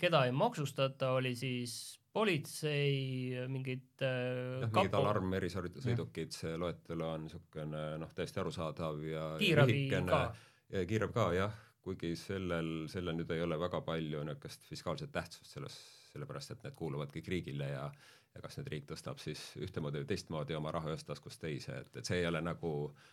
[0.00, 7.06] keda ei maksustata, oli siis politsei mingid äh, jah, mingid kapo, alarm erisõidukid, see loetelu
[7.08, 10.24] on niisugune noh, täiesti arusaadav ja kiirabi ka.
[10.72, 15.56] ja kiirabi ka jah, kuigi sellel, sellel nüüd ei ole väga palju niisugust fiskaalset tähtsust
[15.56, 15.78] selles,
[16.12, 17.88] sellepärast et need kuuluvad kõik riigile ja
[18.34, 21.98] ja kas nüüd riik tõstab siis ühtemoodi või teistmoodi oma raha ühest taskust teise, et,
[22.00, 22.70] et see ei ole nagu,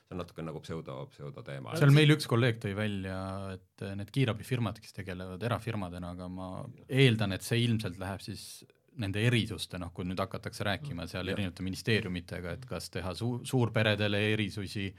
[0.07, 1.75] see on natuke nagu pseudo, pseudoteema.
[1.77, 3.19] seal meil üks kolleeg tõi välja,
[3.53, 6.49] et need kiirabifirmad, kes tegelevad erafirmadena, aga ma
[6.89, 8.63] eeldan, et see ilmselt läheb siis
[9.01, 11.37] nende erisuste, noh, kui nüüd hakatakse rääkima seal Jah.
[11.37, 14.89] erinevate ministeeriumitega, et kas teha suu-, suurperedele erisusi,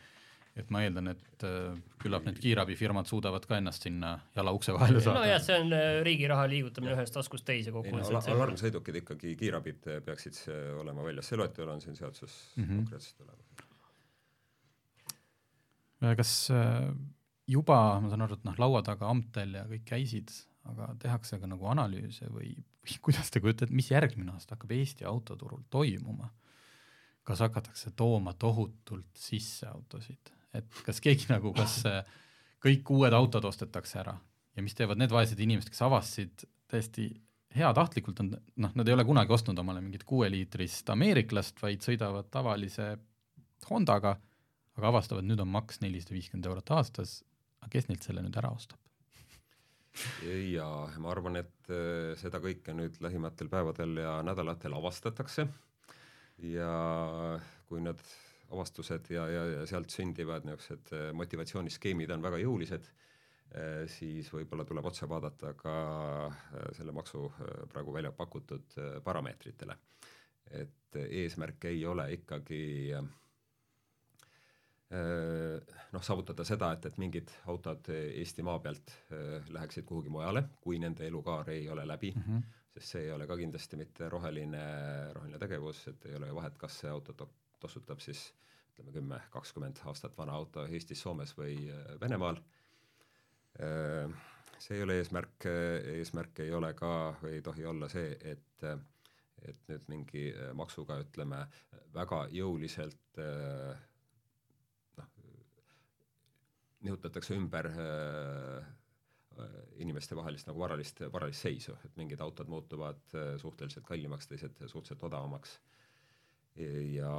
[0.57, 5.01] et ma eeldan, et äh, küllap need kiirabifirmad suudavad ka ennast sinna jala ukse vahele
[5.01, 8.29] saada nojah, see on äh, riigi raha liigutamine ühest taskust teise ei no ala, kokkuvõttes.
[8.35, 10.43] alarmsõidukid ikkagi, kiirabid eh, peaksid
[10.81, 12.65] olema väljas, see loetelu on siin seaduses mm.
[12.65, 12.83] -hmm.
[12.83, 13.53] konkreetselt olemas.
[16.03, 16.91] Äh, kas äh,
[17.47, 20.35] juba, ma saan aru, et noh, laua taga Amtel ja kõik käisid,
[20.69, 25.09] aga tehakse ka nagu analüüse või, või kuidas te kujutate, mis järgmine aasta hakkab Eesti
[25.09, 26.33] autoturul toimuma?
[27.23, 32.03] kas hakatakse tooma tohutult sisse autosid, et kas keegi nagu, kas äh,
[32.63, 34.17] kõik uued autod ostetakse ära?
[34.57, 37.09] Ja mis teevad need vaesed inimesed, kes avastasid täiesti
[37.57, 38.35] heatahtlikult on,
[38.65, 42.95] noh, nad ei ole kunagi ostnud omale mingit kuueliitrist ameeriklast, vaid sõidavad tavalise
[43.69, 44.17] Hondaga
[44.79, 47.21] aga avastavad, nüüd on maks nelisada viiskümmend eurot aastas,
[47.61, 48.79] aga kes neilt selle nüüd ära ostab?
[50.25, 55.45] jaa, ma arvan, et eh, seda kõike nüüd lähimatel päevadel ja nädalatel avastatakse.
[56.49, 56.71] Ja
[57.69, 58.01] kui need
[58.53, 62.93] avastused ja, ja, ja sealt sündivad niisugused eh, motivatsiooniskeemid on väga jõulised,
[63.93, 65.73] siis võib-olla tuleb otsa vaadata ka
[66.29, 67.27] eh, selle maksu
[67.73, 69.77] praegu välja pakutud parameetritele.
[70.53, 72.63] et eesmärk ei ole ikkagi
[74.93, 78.93] noh, saavutada seda, et, et mingid autod Eesti maa pealt
[79.55, 82.43] läheksid kuhugi mujale, kui nende elukaar ei ole läbi mm, -hmm.
[82.75, 84.67] sest see ei ole ka kindlasti mitte roheline,
[85.15, 87.31] roheline tegevus, et ei ole ju vahet, kas see auto to-,
[87.63, 88.31] tossutab siis
[88.73, 92.41] ütleme kümme, kakskümmend aastat vana auto Eestis, Soomes või eh, Venemaal.
[94.63, 95.45] See ei ole eesmärk,
[95.93, 98.65] eesmärk ei ole ka või ei tohi olla see, et
[99.43, 100.23] et nüüd mingi
[100.57, 101.43] maksuga ütleme
[101.93, 103.77] väga jõuliselt äh,
[106.83, 108.71] nihutatakse ümber äh,
[109.83, 115.59] inimestevahelist nagu varalist, varalist seisu, et mingid autod muutuvad äh, suhteliselt kallimaks, teised suhteliselt odavamaks
[116.57, 117.13] ja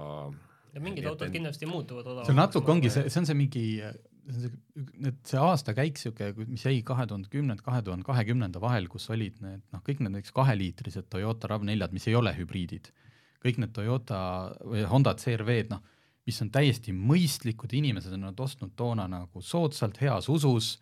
[0.73, 2.29] ja mingid autod et, kindlasti muutuvad odavamaks.
[2.29, 4.51] see natuke ongi see, see on see mingi, see on see,
[5.05, 9.37] need, see aastakäik niisugune, mis jäi kahe tuhande kümnenda, kahe tuhande kahekümnenda vahel, kus olid
[9.45, 12.89] need noh, kõik need näiteks kaheliitrised Toyota RAV4-d, mis ei ole hübriidid,
[13.45, 14.19] kõik need Toyota
[14.63, 15.85] või Honda CRV-d, noh,
[16.25, 20.77] mis on täiesti mõistlikud, inimesed on nad ostnud toona nagu soodsalt, heas usus,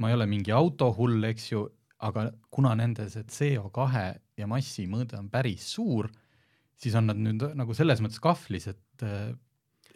[0.00, 1.66] ma ei ole mingi autohull, eks ju,
[2.06, 4.06] aga kuna nende see CO2
[4.40, 6.08] ja massi mõõde on päris suur,
[6.82, 9.34] siis on nad nüüd nagu selles mõttes kahvlis, et äh,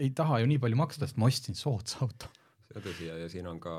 [0.01, 2.31] ei taha ju nii palju maksta, sest ma ostsin soodsa auto.
[2.69, 3.75] see on tõsi ja, ja siin on ka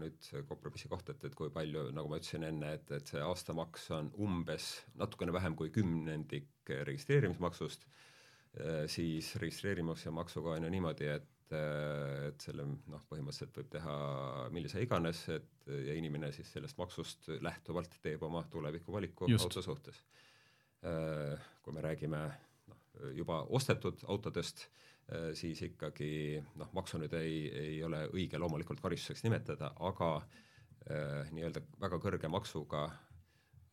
[0.00, 3.90] nüüd kompromissi koht, et, et kui palju, nagu ma ütlesin enne, et, et see aastamaks
[3.98, 7.86] on umbes natukene vähem kui kümnendik registreerimismaksust
[8.92, 13.94] siis registreerimismaksuga on ju niimoodi, et et selle noh, põhimõtteliselt võib teha
[14.54, 20.00] millise iganes, et ja inimene siis sellest maksust lähtuvalt teeb oma tulevikuvaliku auto suhtes.
[20.82, 22.20] Kui me räägime
[22.66, 22.78] noh,
[23.14, 24.64] juba ostetud autodest,
[25.38, 30.08] siis ikkagi noh, maksu nüüd ei, ei ole õige loomulikult karistuseks nimetada, aga
[31.30, 32.88] nii-öelda väga kõrge maksuga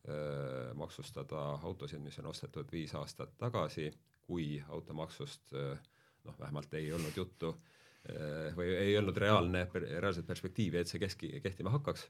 [0.08, 3.90] Äh, maksustada autosid, mis on ostetud viis aastat tagasi,
[4.24, 5.82] kui automaksust äh,
[6.24, 7.50] noh, vähemalt ei olnud juttu
[8.08, 12.06] äh, või ei olnud reaalne, reaalset perspektiivi, et see keski, kehtima hakkaks,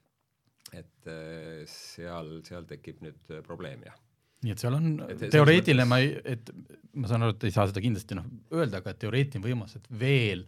[0.71, 1.11] et
[1.67, 3.99] seal, seal tekib nüüd probleem, jah
[4.41, 6.53] nii et seal on et, teoreetiline, ma ei, et
[6.97, 10.45] ma saan aru, et ei saa seda kindlasti noh, öelda, aga teoreetiline võimalus, et veel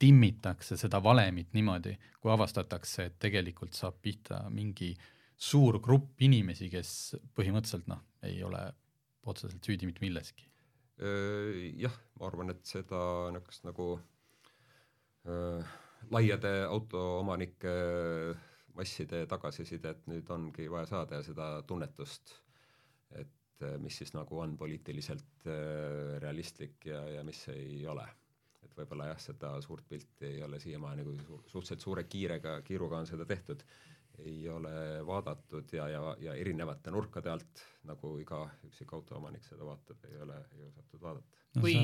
[0.00, 6.70] timmitakse seda valemit niimoodi, kui avastatakse, et tegelikult saab pihta mingi äh, suur grupp inimesi,
[6.72, 6.90] kes
[7.36, 8.62] põhimõtteliselt noh, ei ole
[9.28, 10.46] otseselt süüdi mitte milleski.
[11.80, 13.00] Jah, ma arvan, et seda
[13.34, 13.88] niisugust nagu
[15.26, 15.62] öö,
[16.14, 17.74] laiade autoomanike
[18.78, 22.36] masside tagasisidet nüüd ongi vaja saada ja seda tunnetust,
[23.20, 25.46] et mis siis nagu on poliitiliselt
[26.20, 28.04] realistlik ja, ja mis ei ole.
[28.64, 33.06] et võib-olla jah, seda suurt pilti ei ole siiamaani, kui suhteliselt suure kiirega, kiiruga on
[33.06, 33.62] seda tehtud
[34.18, 40.04] ei ole vaadatud ja, ja, ja erinevate nurkade alt, nagu iga üksik autoomanik seda vaatab,
[40.10, 41.40] ei ole, ei osatud vaadata.
[41.60, 41.74] kui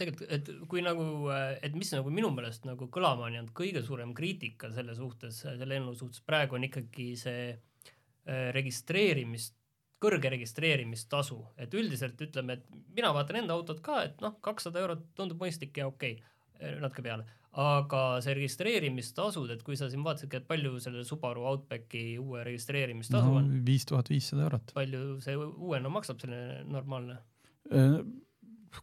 [0.00, 1.06] tegelikult, et kui nagu,
[1.62, 5.78] et mis nagu minu meelest nagu kõlama on jäänud kõige suurem kriitika selle suhtes, selle
[5.78, 9.57] eelnõu suhtes praegu on ikkagi see äh, registreerimist,
[10.02, 15.08] kõrge registreerimistasu, et üldiselt ütleme, et mina vaatan enda autot ka, et noh, kakssada eurot
[15.18, 17.26] tundub mõistlik ja okei okay,, natuke peale
[17.58, 23.32] aga see registreerimistasud, et kui sa siin vaatasidki, et palju selle Subaru Outbacki uue registreerimistasu
[23.32, 23.50] no, on?
[23.66, 24.74] viis tuhat viissada eurot.
[24.76, 27.18] palju see uuena maksab, selline normaalne?
[27.72, 27.96] Äh,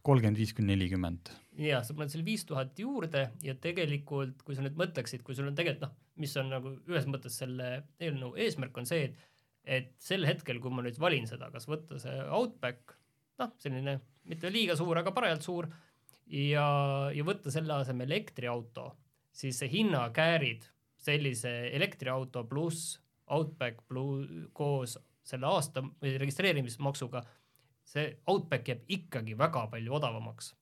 [0.02, 1.30] kolmkümmend viis kuni nelikümmend.
[1.62, 5.48] jaa, sa paned selle viis tuhat juurde ja tegelikult, kui sa nüüd mõtleksid, kui sul
[5.48, 7.70] on tegelikult noh, mis on nagu ühes mõttes selle
[8.02, 9.24] eelnõu eesmärk on see, et
[9.66, 12.94] et sel hetkel, kui ma nüüd valin seda, kas võtta see Outback,
[13.42, 13.98] noh, selline
[14.30, 15.68] mitte liiga suur, aga parajalt suur
[16.30, 16.66] ja,
[17.14, 18.92] ja võtta selle asemel elektriauto,
[19.34, 20.68] siis see hinnakäärid
[21.06, 22.96] sellise elektriauto pluss
[23.34, 24.94] Outback pluss koos
[25.26, 27.24] selle aasta registreerimismaksuga,
[27.86, 30.52] see Outback jääb ikkagi väga palju odavamaks.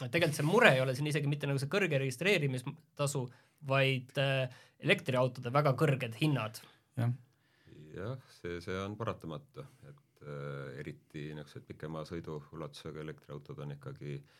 [0.00, 3.26] tegelikult see mure ei ole siin isegi mitte nagu see kõrge registreerimistasu,
[3.68, 4.48] vaid äh,
[4.80, 6.62] elektriautode väga kõrged hinnad.
[6.96, 7.12] jah,
[7.94, 14.38] jah, see, see on paratamatu, et äh, eriti niisugused pikema sõiduulatusega elektriautod on ikkagi äh,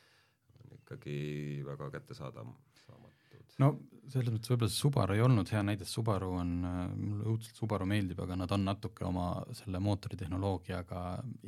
[0.79, 1.19] ikkagi
[1.67, 2.49] väga kättesaadav,
[2.85, 3.55] saamatud.
[3.63, 3.71] no
[4.11, 8.21] selles mõttes võib-olla see Subaru ei olnud hea näide, Subaru on, mulle õudselt Subaru meeldib,
[8.25, 11.05] aga nad on natuke oma selle mootoritehnoloogiaga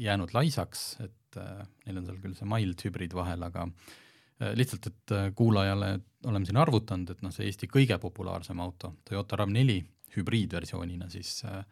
[0.07, 4.91] jäänud laisaks, et äh, neil on seal küll see mild hübriid vahel, aga äh, lihtsalt,
[4.93, 5.95] et äh, kuulajale
[6.31, 9.81] oleme siin arvutanud, et noh, see Eesti kõige populaarsem auto, Toyota RAV4
[10.17, 11.63] hübriidversioonina, siis äh,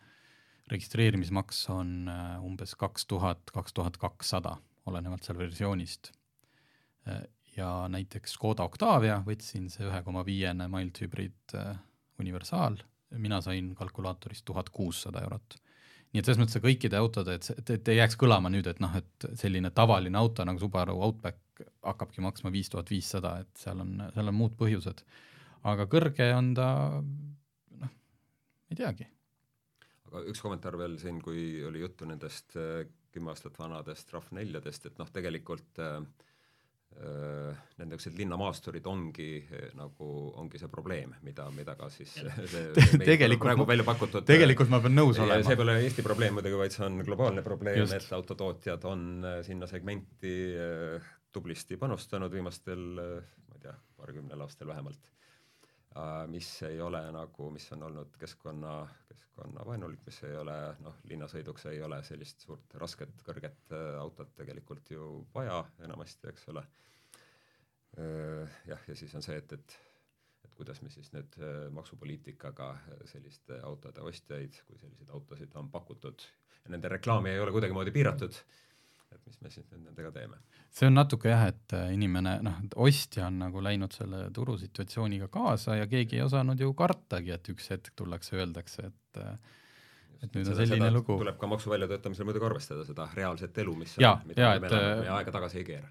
[0.70, 4.56] registreerimismaks on äh, umbes kaks tuhat, kaks tuhat kakssada,
[4.90, 6.12] olenevalt seal versioonist
[7.08, 7.22] äh,
[7.56, 11.74] ja näiteks Škoda Octavia, võtsin see ühe koma viiene mild hübriid äh,
[12.22, 12.78] universaal,
[13.18, 15.58] mina sain kalkulaatorist tuhat kuussada eurot.
[16.12, 18.94] nii et selles mõttes kõikide autode, et, et, et ei jääks kõlama nüüd, et noh,
[18.98, 23.96] et selline tavaline auto nagu Subaru Outback hakkabki maksma viis tuhat viissada, et seal on,
[24.14, 25.04] seal on muud põhjused.
[25.70, 26.68] aga kõrge on ta
[27.00, 27.96] noh,
[28.70, 29.06] ei teagi.
[30.10, 34.98] Aga üks kommentaar veel siin, kui oli juttu nendest äh, kümme aastat vanadest RAV4-dest, et
[35.00, 36.00] noh, tegelikult äh,
[36.90, 40.06] Äh, need niisugused linnamaasturid ongi äh, nagu,
[40.42, 45.20] ongi see probleem, mida, mida ka siis tegelikult praegu välja pakutud tegelikult ma pean nõus
[45.22, 45.46] olema.
[45.46, 49.06] see pole Eesti probleem muidugi, vaid see on globaalne probleem, et autotootjad on
[49.46, 50.34] sinna segmenti
[51.30, 55.14] tublisti panustanud viimastel, ma ei tea, paarikümnel aastal vähemalt.
[56.30, 58.74] Mis ei ole nagu, mis on olnud keskkonna,
[59.08, 65.26] keskkonnavaenulik, mis ei ole noh, linnasõiduks ei ole sellist suurt rasket kõrget autot tegelikult ju
[65.34, 66.62] vaja enamasti, eks ole.
[68.70, 69.78] Jah, ja siis on see, et, et
[70.44, 71.36] et kuidas me siis nüüd
[71.76, 72.70] maksupoliitikaga
[73.10, 76.24] selliste autode ostjaid, kui selliseid autosid on pakutud.
[76.72, 78.36] Nende reklaami ei ole kuidagimoodi piiratud,
[79.14, 80.40] et mis me siis nüüd nendega teeme?
[80.70, 85.88] see on natuke jah, et inimene noh, ostja on nagu läinud selle turusituatsiooniga kaasa ja
[85.90, 89.24] keegi ei osanud ju kartagi, et üks hetk tullakse, öeldakse, et
[90.20, 91.16] et nüüd on seda, selline lugu.
[91.18, 95.16] tuleb ka maksu väljatöötamisel muidugi arvestada seda reaalset elu, mis on, mida me elame ja
[95.16, 95.88] aega tagasi ei keera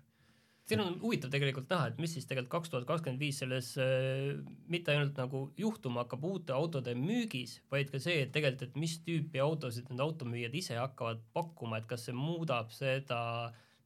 [0.69, 4.35] siin on huvitav tegelikult näha, et mis siis tegelikult kaks tuhat kakskümmend viis selles äh,
[4.69, 8.99] mitte ainult nagu juhtuma hakkab uute autode müügis, vaid ka see, et tegelikult, et mis
[9.05, 13.21] tüüpi autosid need automüüjad ise hakkavad pakkuma, et kas see muudab seda,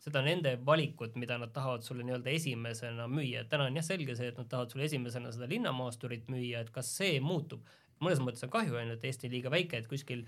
[0.04, 4.18] seda nende valikut, mida nad tahavad sulle nii-öelda esimesena müüa, et täna on jah selge
[4.20, 7.64] see, et nad tahavad sulle esimesena seda linnamaasturit müüa, et kas see muutub.
[8.04, 10.26] mõnes mõttes on kahju, on ju, et Eesti liiga väike, et kuskil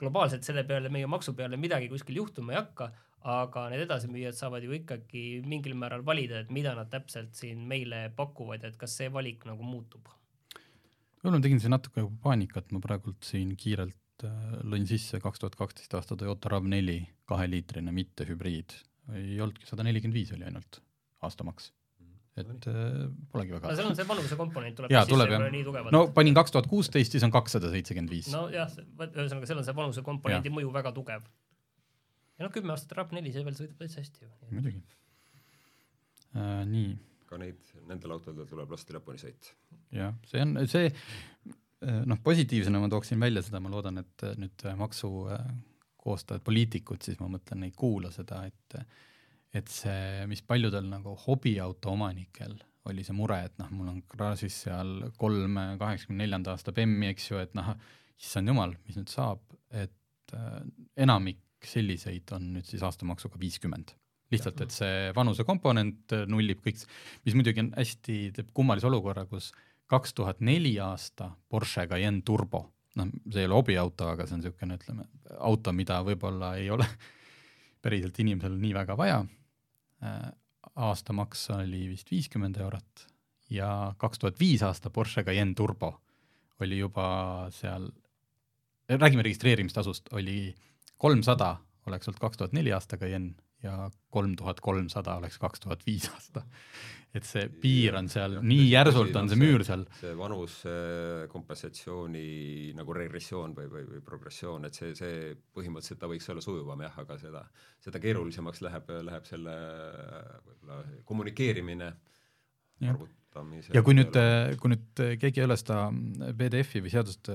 [0.00, 2.86] globaalselt selle peale, meie maksu peale midagi kuskil juhtuma ei hakka,
[3.28, 8.08] aga need edasimüüjad saavad ju ikkagi mingil määral valida, et mida nad täpselt siin meile
[8.16, 10.08] pakuvad, et kas see valik nagu muutub?
[11.20, 15.58] võib-olla ma tegin siin natuke paanikat, ma praegult siin kiirelt äh, lõin sisse kaks tuhat
[15.58, 18.72] kaksteist aasta Toyota RAV4 kaheliitrine, mitte hübriid.
[19.12, 20.80] ei olnudki, sada nelikümmend viis oli ainult
[21.20, 21.72] aastamaks.
[22.40, 25.92] et äh, polegi väga no seal on see vanuse komponent tuleb sisse tuleb jah.
[25.92, 28.32] no panin kaks tuhat kuusteist, siis on kakssada seitsekümmend viis.
[28.32, 28.70] nojah,
[29.10, 31.26] ühesõnaga seal on see vanuse komponendi mõju väga tugev.
[32.40, 34.32] Ja noh, kümme aastat RAV4, see veel sõidab täitsa hästi ju.
[34.48, 34.80] muidugi
[36.34, 36.64] äh,.
[36.72, 36.96] nii
[37.30, 39.52] ka neid, nendel autodel tuleb lasti lõpuni sõita.
[39.94, 44.34] jah, see on see eh, noh, positiivsena ma tooksin välja seda, ma loodan, et eh,
[44.40, 45.12] nüüd eh, maksu
[46.00, 48.80] koostajad, poliitikud, siis ma mõtlen, ei kuula seda, et
[49.50, 52.52] et see, mis paljudel nagu hobiauto omanikel
[52.86, 57.26] oli see mure, et noh, mul on garaažis seal kolm kaheksakümne neljanda aasta BEM-i, eks
[57.32, 57.72] ju, et noh,
[58.20, 59.42] issand jumal, mis nüüd saab,
[59.74, 60.60] et äh,
[61.02, 63.94] enamik selliseid on nüüd siis aastamaksuga viiskümmend
[64.30, 66.82] lihtsalt, et see vanuse komponent äh, nullib kõik,
[67.26, 69.50] mis muidugi on hästi, teeb kummalise olukorra, kus
[69.90, 72.62] kaks tuhat neli aasta Porsche Cayenne Turbo,
[73.00, 75.06] noh, see ei ole hobiauto, aga see on niisugune, ütleme,
[75.38, 76.86] auto, mida võib-olla ei ole
[77.82, 79.24] päriselt inimesel nii väga vaja.
[80.80, 83.02] aastamaks oli vist viiskümmend eurot
[83.52, 85.90] ja kaks tuhat viis aasta Porsche Cayenne Turbo
[86.60, 87.88] oli juba seal,
[88.88, 90.54] räägime registreerimistasust, oli
[91.00, 91.54] kolmsada
[91.88, 96.08] oleks olnud kaks tuhat neli aasta Cayenne ja kolm tuhat kolmsada oleks kaks tuhat viis
[96.12, 96.44] aasta.
[97.14, 99.82] et see piir on seal, nii järsult on see müür seal.
[99.98, 100.74] see vanuse
[101.32, 106.84] kompensatsiooni nagu regressioon või, või, või progressioon, et see, see põhimõtteliselt ta võiks olla sujuvam
[106.86, 107.44] jah, aga seda,
[107.82, 109.56] seda keerulisemaks läheb, läheb selle
[110.46, 110.80] võib-olla
[111.10, 111.90] kommunikeerimine,
[112.94, 113.74] arvutamise.
[113.74, 114.20] ja kui nüüd,
[114.62, 115.88] kui nüüd keegi ei ole seda
[116.38, 117.34] PDF-i või seadust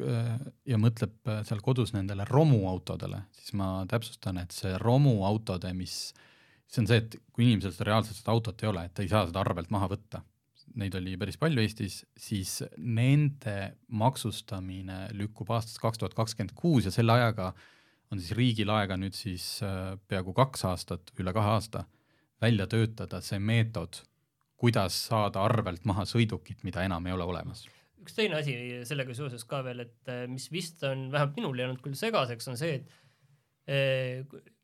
[0.00, 6.12] ja mõtleb seal kodus nendele romuautodele, siis ma täpsustan, et see romuautode, mis,
[6.66, 9.10] see on see, et kui inimesel seda reaalselt seda autot ei ole, et ta ei
[9.12, 10.22] saa seda arvelt maha võtta,
[10.80, 16.94] neid oli päris palju Eestis, siis nende maksustamine lükkub aastast kaks tuhat kakskümmend kuus ja
[16.94, 17.52] selle ajaga
[18.10, 19.60] on siis riigil aega nüüd siis
[20.08, 21.84] peaaegu kaks aastat, üle kahe aasta,
[22.42, 24.02] välja töötada see meetod,
[24.58, 27.66] kuidas saada arvelt maha sõidukit, mida enam ei ole olemas
[28.04, 28.54] üks teine asi
[28.86, 32.76] sellega seoses ka veel, et mis vist on, vähemalt minul jäänud küll segaseks, on see,
[32.78, 32.92] et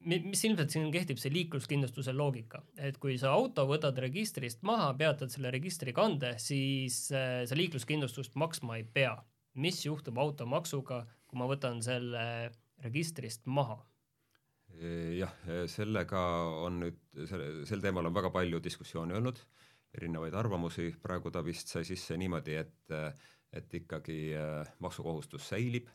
[0.05, 5.33] mis ilmselt siin kehtib see liikluskindlustuse loogika, et kui sa auto võtad registrist maha, peatad
[5.33, 9.17] selle registrikande, siis sa liikluskindlustust maksma ei pea.
[9.55, 12.51] mis juhtub automaksuga, kui ma võtan selle
[12.85, 13.81] registrist maha?
[15.19, 15.33] jah,
[15.67, 16.21] sellega
[16.63, 19.41] on nüüd, selle, sel teemal on väga palju diskussiooni olnud
[19.97, 22.95] erinevaid arvamusi, praegu ta vist sai sisse niimoodi, et,
[23.57, 25.91] et ikkagi äh, maksukohustus säilib,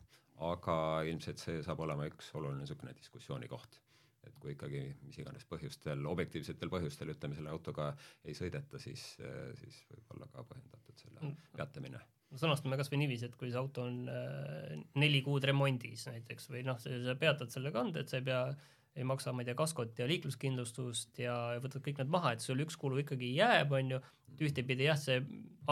[0.46, 0.76] aga
[1.08, 3.80] ilmselt see saab olema üks oluline niisugune diskussiooni koht.
[4.26, 7.92] et kui ikkagi mis iganes põhjustel, objektiivsetel põhjustel ütleme, selle autoga
[8.26, 11.36] ei sõideta, siis, äh, siis võib olla ka põhjendatud selle Mm.
[11.54, 16.50] peatamine no sõnastame kasvõi niiviisi, et kui see auto on äh, neli kuud remondis näiteks
[16.50, 18.40] või noh, sa peatad selle kande, et sa ei pea
[18.96, 22.60] ei maksa, ma ei tea, kaskot ja liikluskindlustust ja võtad kõik need maha, et sul
[22.64, 24.02] üks kulu ikkagi jääb, on ju,
[24.40, 25.20] ühtepidi jah, see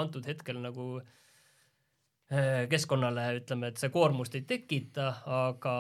[0.01, 5.77] antud hetkel nagu äh, keskkonnale ütleme, et see koormust ei tekita, aga,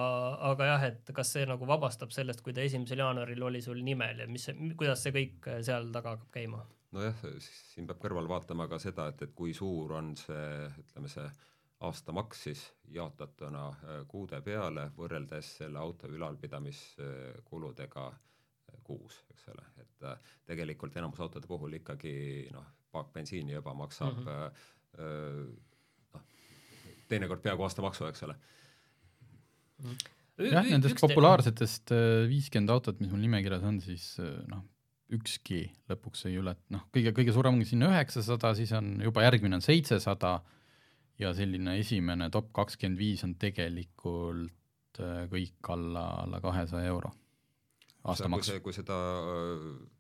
[0.52, 4.24] aga jah, et kas see nagu vabastab sellest, kui ta esimesel jaanuaril oli sul nimel
[4.24, 6.64] ja mis, kuidas see kõik seal taga hakkab käima?
[6.94, 11.26] nojah, siin peab kõrval vaatama ka seda, et, et kui suur on see, ütleme see
[11.80, 13.74] aastamaks siis jaotatuna
[14.08, 18.12] kuude peale võrreldes selle auto ülalpidamiskuludega
[18.84, 20.04] kuus, eks ole, et
[20.46, 25.56] tegelikult enamus autode puhul ikkagi noh, paak bensiini juba maksab mm -hmm.
[26.14, 26.22] noh,
[27.08, 28.36] teinekord peaaegu aastamaksu, eks ole
[30.50, 31.90] jah, nendest populaarsetest
[32.28, 34.16] viiskümmend autot, mis mul nimekirjas on, siis
[34.50, 34.62] noh,
[35.14, 35.60] ükski
[35.90, 39.64] lõpuks ei ületa, noh, kõige, kõige suurem ongi sinna üheksasada, siis on juba järgmine on
[39.64, 40.38] seitsesada
[41.18, 45.00] ja selline esimene top kakskümmend viis on tegelikult
[45.30, 47.10] kõik alla, alla kahesaja euro
[48.04, 48.52] aastamaks.
[48.62, 48.96] kui seda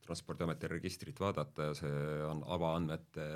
[0.04, 3.28] Transpordiameti registrit vaadata ja see on avaandmete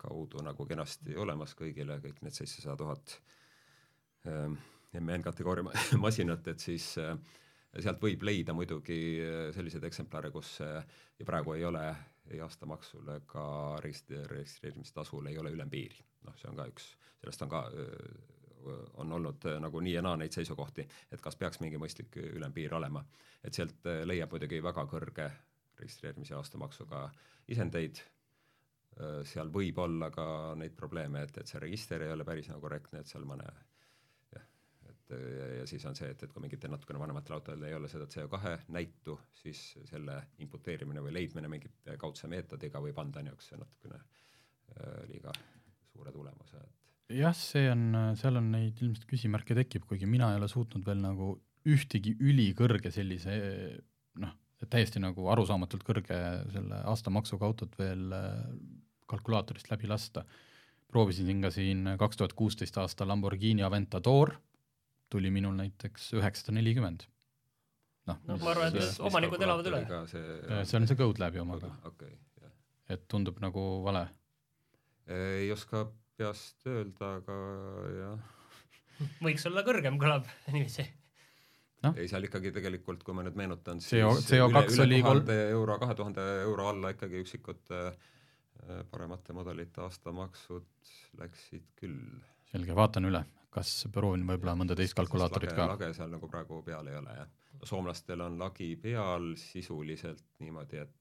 [0.00, 3.16] kaudu nagu kenasti olemas kõigile, kõik need seitsesada tuhat
[5.00, 5.64] MN kategooria
[6.04, 9.00] masinat, et siis sealt võib leida muidugi
[9.56, 11.86] selliseid eksemplare, kus ja praegu ei ole
[12.30, 13.44] ei aastamaksul ega
[13.82, 16.04] registreerimistasul ei ole ülempiiri.
[16.22, 17.64] noh, see on ka üks, sellest on ka
[18.94, 23.04] on olnud nagu nii ja naa neid seisukohti, et kas peaks mingi mõistlik ülempiir olema.
[23.44, 25.30] et sealt leiab muidugi väga kõrge
[25.80, 27.08] registreerimise aastamaksuga
[27.50, 27.98] isendeid,
[29.26, 30.26] seal võib olla ka
[30.58, 33.48] neid probleeme, et, et see register ei ole päris nagu korrektne, et seal mõne
[35.12, 38.08] ja, ja siis on see, et, et kui mingitel natukene vanematel autodel ei ole seda
[38.10, 45.02] CO2 näitu, siis selle imputeerimine või leidmine mingite kaudse meetodiga võib anda niisuguse natukene äh,
[45.10, 45.34] liiga
[45.92, 46.82] suure tulemuse, et
[47.18, 47.88] jah, see on,
[48.18, 51.34] seal on neid ilmselt küsimärke tekib, kuigi mina ei ole suutnud veel nagu
[51.68, 53.34] ühtegi ülikõrge sellise
[54.22, 54.32] noh,
[54.70, 56.18] täiesti nagu arusaamatult kõrge
[56.54, 58.40] selle aastamaksuga autot veel äh,
[59.10, 60.24] kalkulaatorist läbi lasta.
[60.92, 64.34] proovisin ka siin kaks tuhat kuusteist aasta Lamborghini Aventador,
[65.12, 67.06] tuli minul näiteks üheksasada nelikümmend.
[68.10, 69.82] noh no, ma arvan, et omanikud elavad üle.
[70.10, 72.16] see, see on see Code Labi omaga okay,.
[72.90, 74.06] et tundub nagu vale.
[75.06, 75.86] ei oska
[76.18, 77.36] peast öelda, aga
[77.98, 78.32] jah.
[79.26, 80.86] võiks olla kõrgem, kõlab niiviisi
[81.82, 81.92] no?
[81.96, 85.78] ei, seal ikkagi tegelikult, kui ma nüüd meenutan, siis CO, CO2 üle, üle tuhande euro,
[85.82, 91.98] kahe tuhande euro alla ikkagi üksikute äh, paremate mudelite aastamaksud läksid küll.
[92.52, 95.68] selge, vaatan üle, kas proovin võib-olla mõnda teist kalkulaatorit ka.
[95.74, 97.32] lage seal nagu praegu peal ei ole, jah.
[97.68, 100.98] soomlastel on lagi peal sisuliselt niimoodi, et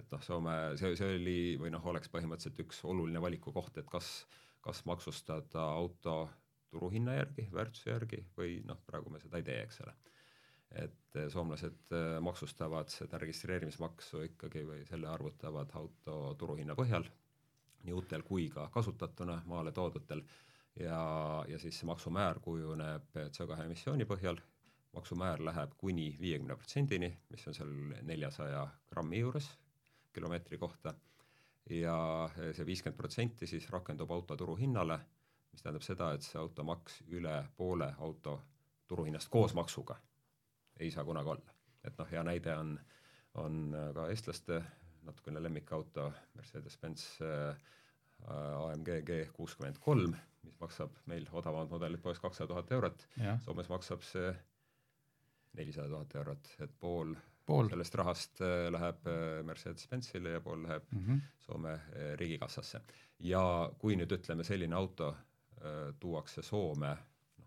[0.00, 4.06] et noh, Soome, see, see oli või noh, oleks põhimõtteliselt üks oluline valikukoht, et kas,
[4.64, 6.22] kas maksustada auto
[6.72, 9.92] turuhinna järgi, väärtuse järgi või noh, praegu me seda ei tee, eks ole
[10.70, 17.06] et eh, soomlased eh, maksustavad seda registreerimismaksu ikkagi või selle arvutavad auto turuhinna põhjal,
[17.84, 20.22] nii uutel kui ka kasutatuna maale toodutel,
[20.76, 24.38] ja, ja siis see maksumäär kujuneb CO2 emissiooni põhjal,
[24.94, 27.72] maksumäär läheb kuni viiekümne protsendini, mis on seal
[28.06, 29.50] neljasaja grammi juures
[30.12, 30.94] kilomeetri kohta,
[31.70, 31.96] ja
[32.34, 34.98] see viiskümmend protsenti siis rakendub auto turuhinnale,
[35.52, 38.40] mis tähendab seda, et see automaks üle poole auto
[38.90, 39.96] turuhinnast koos maksuga.
[40.80, 41.54] Ei saa kunagi olla.
[41.84, 42.74] et noh, hea näide on,
[43.40, 44.58] on ka eestlaste
[45.02, 47.56] natukene lemmikauto Mercedes-Benz äh,
[48.28, 50.14] AMG G kuuskümmend kolm,
[50.46, 53.06] mis maksab meil odavamad mudelid poes kakssada tuhat eurot,
[53.44, 54.30] Soomes maksab see
[55.58, 57.14] nelisada tuhat eurot, et pool,
[57.46, 61.20] pool sellest rahast äh, läheb äh, Mercedes-Benzile ja pool läheb mm -hmm.
[61.38, 61.80] Soome
[62.16, 62.80] riigikassasse.
[63.18, 65.16] ja kui nüüd ütleme, selline auto
[66.00, 66.96] tuuakse Soome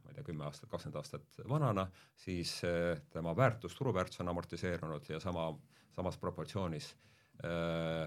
[0.04, 5.10] ma ei tea, kümme aastat, kakskümmend aastat vanana, siis eh, tema väärtus, turuväärtus on amortiseerunud
[5.10, 5.48] ja sama,
[5.96, 7.13] samas proportsioonis äh,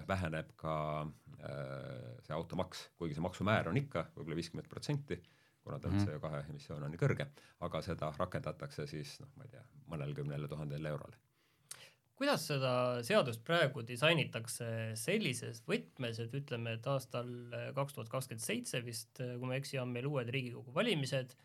[0.07, 5.19] väheneb ka äh, see automaks, kuigi see maksumäär on ikka võib-olla viiskümmend protsenti,
[5.61, 6.07] kuna tal mm.
[6.07, 7.27] CO2 emissioon on nii kõrge,
[7.67, 11.19] aga seda rakendatakse siis noh, ma ei tea, mõnel kümnele tuhandele eurole
[12.17, 12.71] kuidas seda
[13.05, 14.67] seadust praegu disainitakse
[14.97, 17.29] sellises võtmes, et ütleme, et aastal
[17.77, 21.35] kaks tuhat kakskümmend seitse vist, kui ma ei eksi, on meil uued Riigikogu valimised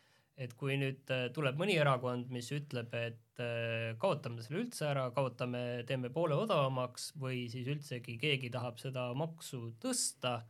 [0.40, 5.08] et kui nüüd äh, tuleb mõni erakond, mis ütleb, et äh, kaotame selle üldse ära,
[5.14, 10.40] kaotame, teeme poole odavamaks või siis üldsegi keegi tahab seda maksu tõsta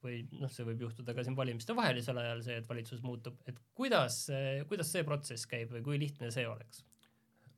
[0.00, 3.58] või noh, see võib juhtuda ka siin valimiste vahelisel ajal, see, et valitsus muutub, et
[3.76, 4.22] kuidas,
[4.70, 6.84] kuidas see protsess käib või kui lihtne see oleks?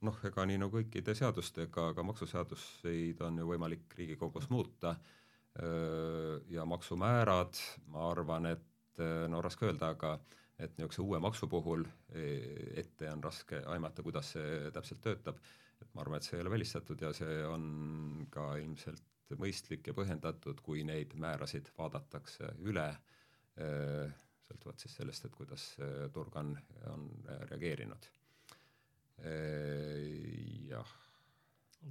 [0.03, 4.97] noh, ega nii nagu kõikide seadustega, ka maksuseaduseid on ju võimalik Riigikogus muuta
[6.51, 7.61] ja maksumäärad,
[7.93, 10.17] ma arvan, et no raske öelda, aga
[10.63, 11.85] et niisuguse uue maksu puhul
[12.15, 12.25] e,
[12.83, 15.41] ette on raske aimata, kuidas see täpselt töötab,
[15.83, 19.97] et ma arvan, et see ei ole välistatud ja see on ka ilmselt mõistlik ja
[19.97, 22.89] põhjendatud, kui neid määrasid vaadatakse üle,
[23.57, 23.69] e,
[24.49, 25.69] sõltuvalt siis sellest, et kuidas
[26.13, 26.57] turg on,
[26.93, 27.07] on
[27.49, 28.11] reageerinud.
[30.69, 30.99] Jah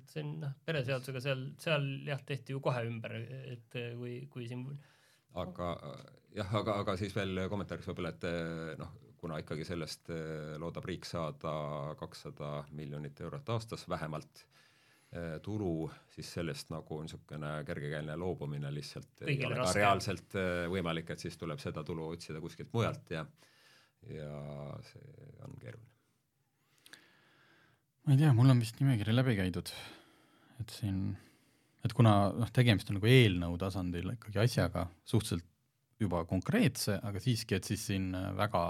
[0.07, 3.15] see on noh, pereseadusega seal, seal jah, tehti ju kohe ümber,
[3.51, 4.65] et kui, kui siin
[5.39, 5.71] aga
[6.36, 11.05] jah, aga, aga siis veel kommentaariks võib-olla, et noh, kuna ikkagi sellest eh, loodab riik
[11.05, 11.53] saada
[11.99, 14.43] kakssada miljonit eurot aastas vähemalt
[15.13, 20.65] eh, tulu, siis sellest nagu niisugune kergekäeline loobumine lihtsalt Kõigile ei ole ka reaalselt eh,
[20.73, 23.25] võimalik, et siis tuleb seda tulu otsida kuskilt mujalt ja
[24.09, 24.29] ja
[24.82, 25.89] see on keeruline.
[28.01, 29.69] ma ei tea, mul on vist nimekiri läbi käidud,
[30.63, 31.03] et siin
[31.86, 35.47] et kuna noh, tegemist on nagu eelnõu tasandil ikkagi asjaga suhteliselt
[36.01, 38.61] juba konkreetse, aga siiski, et siis siin väga,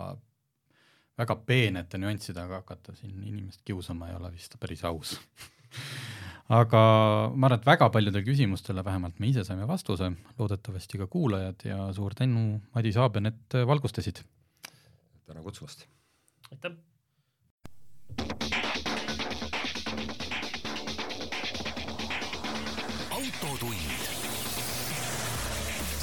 [1.19, 5.15] väga peenete nüanssidega hakata siin inimest kiusama ei ole vist päris aus
[6.51, 6.81] aga
[7.31, 11.87] ma arvan, et väga paljudele küsimustele vähemalt me ise saime vastuse, loodetavasti ka kuulajad ja
[11.95, 14.23] suur tänu, Madis Aaben, et valgustasid.
[15.25, 15.87] tänan kutsumast.
[16.51, 16.75] aitäh.